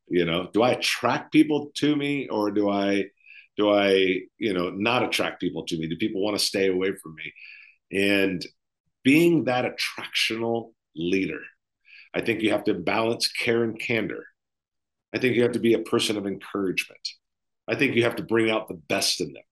You 0.08 0.24
know, 0.24 0.48
do 0.52 0.62
I 0.62 0.70
attract 0.72 1.32
people 1.32 1.70
to 1.76 1.96
me 1.96 2.28
or 2.28 2.50
do 2.50 2.68
I 2.68 3.06
do 3.56 3.72
I, 3.72 4.20
you 4.38 4.52
know, 4.52 4.70
not 4.70 5.04
attract 5.04 5.40
people 5.40 5.64
to 5.66 5.78
me? 5.78 5.86
Do 5.86 5.96
people 5.96 6.22
want 6.22 6.36
to 6.38 6.44
stay 6.44 6.68
away 6.68 6.92
from 7.00 7.14
me? 7.14 7.32
And 7.92 8.44
being 9.04 9.44
that 9.44 9.64
attractional 9.64 10.72
leader, 10.96 11.40
I 12.12 12.20
think 12.20 12.42
you 12.42 12.50
have 12.50 12.64
to 12.64 12.74
balance 12.74 13.28
care 13.28 13.62
and 13.62 13.78
candor. 13.78 14.24
I 15.14 15.18
think 15.18 15.36
you 15.36 15.42
have 15.42 15.52
to 15.52 15.60
be 15.60 15.74
a 15.74 15.78
person 15.78 16.16
of 16.16 16.26
encouragement. 16.26 17.08
I 17.68 17.76
think 17.76 17.94
you 17.94 18.02
have 18.04 18.16
to 18.16 18.22
bring 18.24 18.50
out 18.50 18.68
the 18.68 18.74
best 18.74 19.20
in 19.20 19.32
them. 19.32 19.42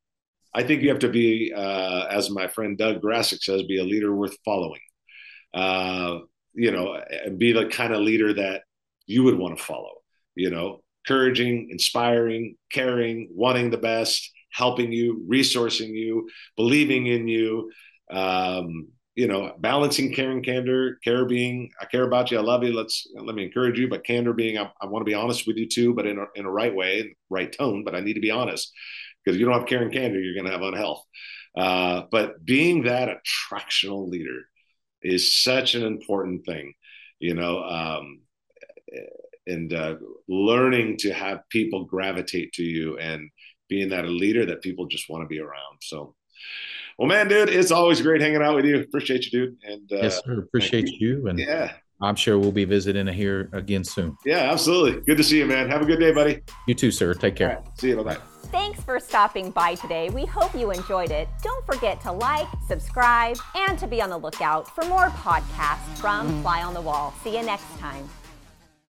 I 0.55 0.65
think 0.65 0.83
you 0.83 0.91
have 0.91 0.99
to 1.01 1.09
be, 1.09 1.53
uh, 1.55 2.07
as 2.11 2.31
my 2.31 2.47
friend 2.49 2.77
Doug 2.77 3.01
Grassick 3.01 3.43
says, 3.43 3.63
be 3.63 3.79
a 3.79 3.85
leader 3.85 4.15
worth 4.15 4.37
following. 4.45 4.81
Uh, 5.55 6.19
you 6.55 6.71
know, 6.71 7.01
and 7.25 7.39
be 7.39 7.53
the 7.53 7.67
kind 7.67 7.93
of 7.93 8.01
leader 8.01 8.33
that 8.35 8.63
you 9.07 9.25
would 9.25 9.39
want 9.39 9.57
to 9.57 9.65
follow. 9.65 9.93
You 10.35 10.51
know, 10.51 10.83
encouraging, 11.05 11.69
inspiring, 11.71 12.57
caring, 12.71 13.29
wanting 13.33 13.71
the 13.71 13.79
best, 13.79 14.31
helping 14.53 14.93
you, 14.93 15.25
resourcing 15.29 15.91
you, 15.91 16.29
believing 16.57 17.07
in 17.07 17.29
you, 17.29 17.71
um, 18.11 18.89
you 19.15 19.27
know, 19.27 19.53
balancing 19.59 20.15
care 20.15 20.31
and 20.31 20.45
candor, 20.45 20.99
care 21.05 21.27
being, 21.27 21.71
I 21.81 21.85
care 21.85 22.05
about 22.05 22.31
you, 22.31 22.39
I 22.39 22.43
love 22.43 22.65
you, 22.65 22.73
let's, 22.73 23.07
let 23.15 23.35
me 23.35 23.45
encourage 23.45 23.79
you, 23.79 23.89
but 23.89 24.05
candor 24.05 24.33
being, 24.33 24.59
I, 24.59 24.71
I 24.81 24.87
want 24.87 25.03
to 25.03 25.11
be 25.11 25.15
honest 25.15 25.47
with 25.47 25.57
you 25.57 25.69
too, 25.69 25.95
but 25.95 26.07
in 26.07 26.19
a, 26.19 26.25
in 26.35 26.47
a 26.47 26.51
right 26.51 26.75
way, 26.75 27.15
right 27.29 27.53
tone, 27.53 27.85
but 27.85 27.95
I 27.95 28.01
need 28.01 28.15
to 28.15 28.21
be 28.21 28.31
honest 28.31 28.73
because 29.23 29.39
you 29.39 29.45
don't 29.45 29.59
have 29.59 29.69
care 29.69 29.83
and 29.83 29.93
candor, 29.93 30.21
you're 30.21 30.35
going 30.35 30.47
to 30.47 30.53
have 30.53 30.63
unhealth. 30.63 31.05
Uh, 31.57 32.03
but 32.11 32.43
being 32.45 32.85
that 32.85 33.09
attractional 33.09 34.09
leader 34.09 34.47
is 35.03 35.43
such 35.43 35.75
an 35.75 35.83
important 35.85 36.45
thing, 36.45 36.75
you 37.19 37.35
know, 37.35 37.63
um, 37.63 38.21
and 39.47 39.73
uh, 39.73 39.97
learning 40.29 40.97
to 40.99 41.13
have 41.13 41.49
people 41.49 41.85
gravitate 41.85 42.53
to 42.55 42.63
you 42.63 42.99
and 42.99 43.31
being 43.69 43.89
that 43.89 44.05
a 44.05 44.09
leader 44.09 44.47
that 44.47 44.63
people 44.63 44.87
just 44.87 45.09
want 45.09 45.23
to 45.23 45.29
be 45.29 45.41
around. 45.41 45.79
So, 45.81 46.15
well, 46.99 47.09
man, 47.09 47.29
dude, 47.29 47.49
it's 47.49 47.71
always 47.71 48.03
great 48.03 48.21
hanging 48.21 48.43
out 48.43 48.55
with 48.55 48.65
you. 48.65 48.81
Appreciate 48.81 49.25
you, 49.25 49.31
dude. 49.31 49.57
And 49.65 49.91
uh, 49.93 50.03
yes, 50.03 50.21
sir. 50.25 50.39
Appreciate 50.39 50.89
you. 50.89 51.21
you. 51.21 51.29
And 51.29 51.39
yeah, 51.39 51.73
I'm 52.03 52.17
sure 52.17 52.39
we'll 52.39 52.53
be 52.53 52.65
visiting 52.65 53.07
here 53.07 53.49
again 53.53 53.85
soon. 53.85 54.17
Yeah, 54.25 54.51
absolutely. 54.53 55.01
Good 55.03 55.17
to 55.19 55.25
see 55.25 55.39
you, 55.39 55.47
man. 55.47 55.69
Have 55.71 55.83
a 55.83 55.87
good 55.87 56.01
day, 56.01 56.13
buddy. 56.13 56.43
You 56.67 56.75
too, 56.75 56.91
sir. 56.91 57.15
Take 57.15 57.37
care. 57.37 57.49
Right. 57.49 57.79
See 57.79 57.89
you. 57.91 58.03
Bye. 58.03 58.19
Thanks 58.51 58.83
for 58.83 59.01
stopping 59.01 59.51
by 59.51 59.77
today. 59.77 60.11
We 60.11 60.27
hope 60.27 60.55
you 60.55 60.73
enjoyed 60.73 61.11
it. 61.11 61.29
Don't 61.43 61.65
forget 61.65 62.01
to 62.03 62.13
like, 62.13 62.47
subscribe, 62.69 63.39
and 63.55 63.79
to 63.79 63.87
be 63.87 64.03
on 64.03 64.11
the 64.11 64.19
lookout 64.19 64.69
for 64.75 64.85
more 64.85 65.09
podcasts 65.09 65.97
from 65.99 66.43
Fly 66.43 66.63
on 66.63 66.75
the 66.75 66.81
Wall. 66.81 67.15
See 67.25 67.35
you 67.37 67.43
next 67.43 67.79
time. 67.79 68.07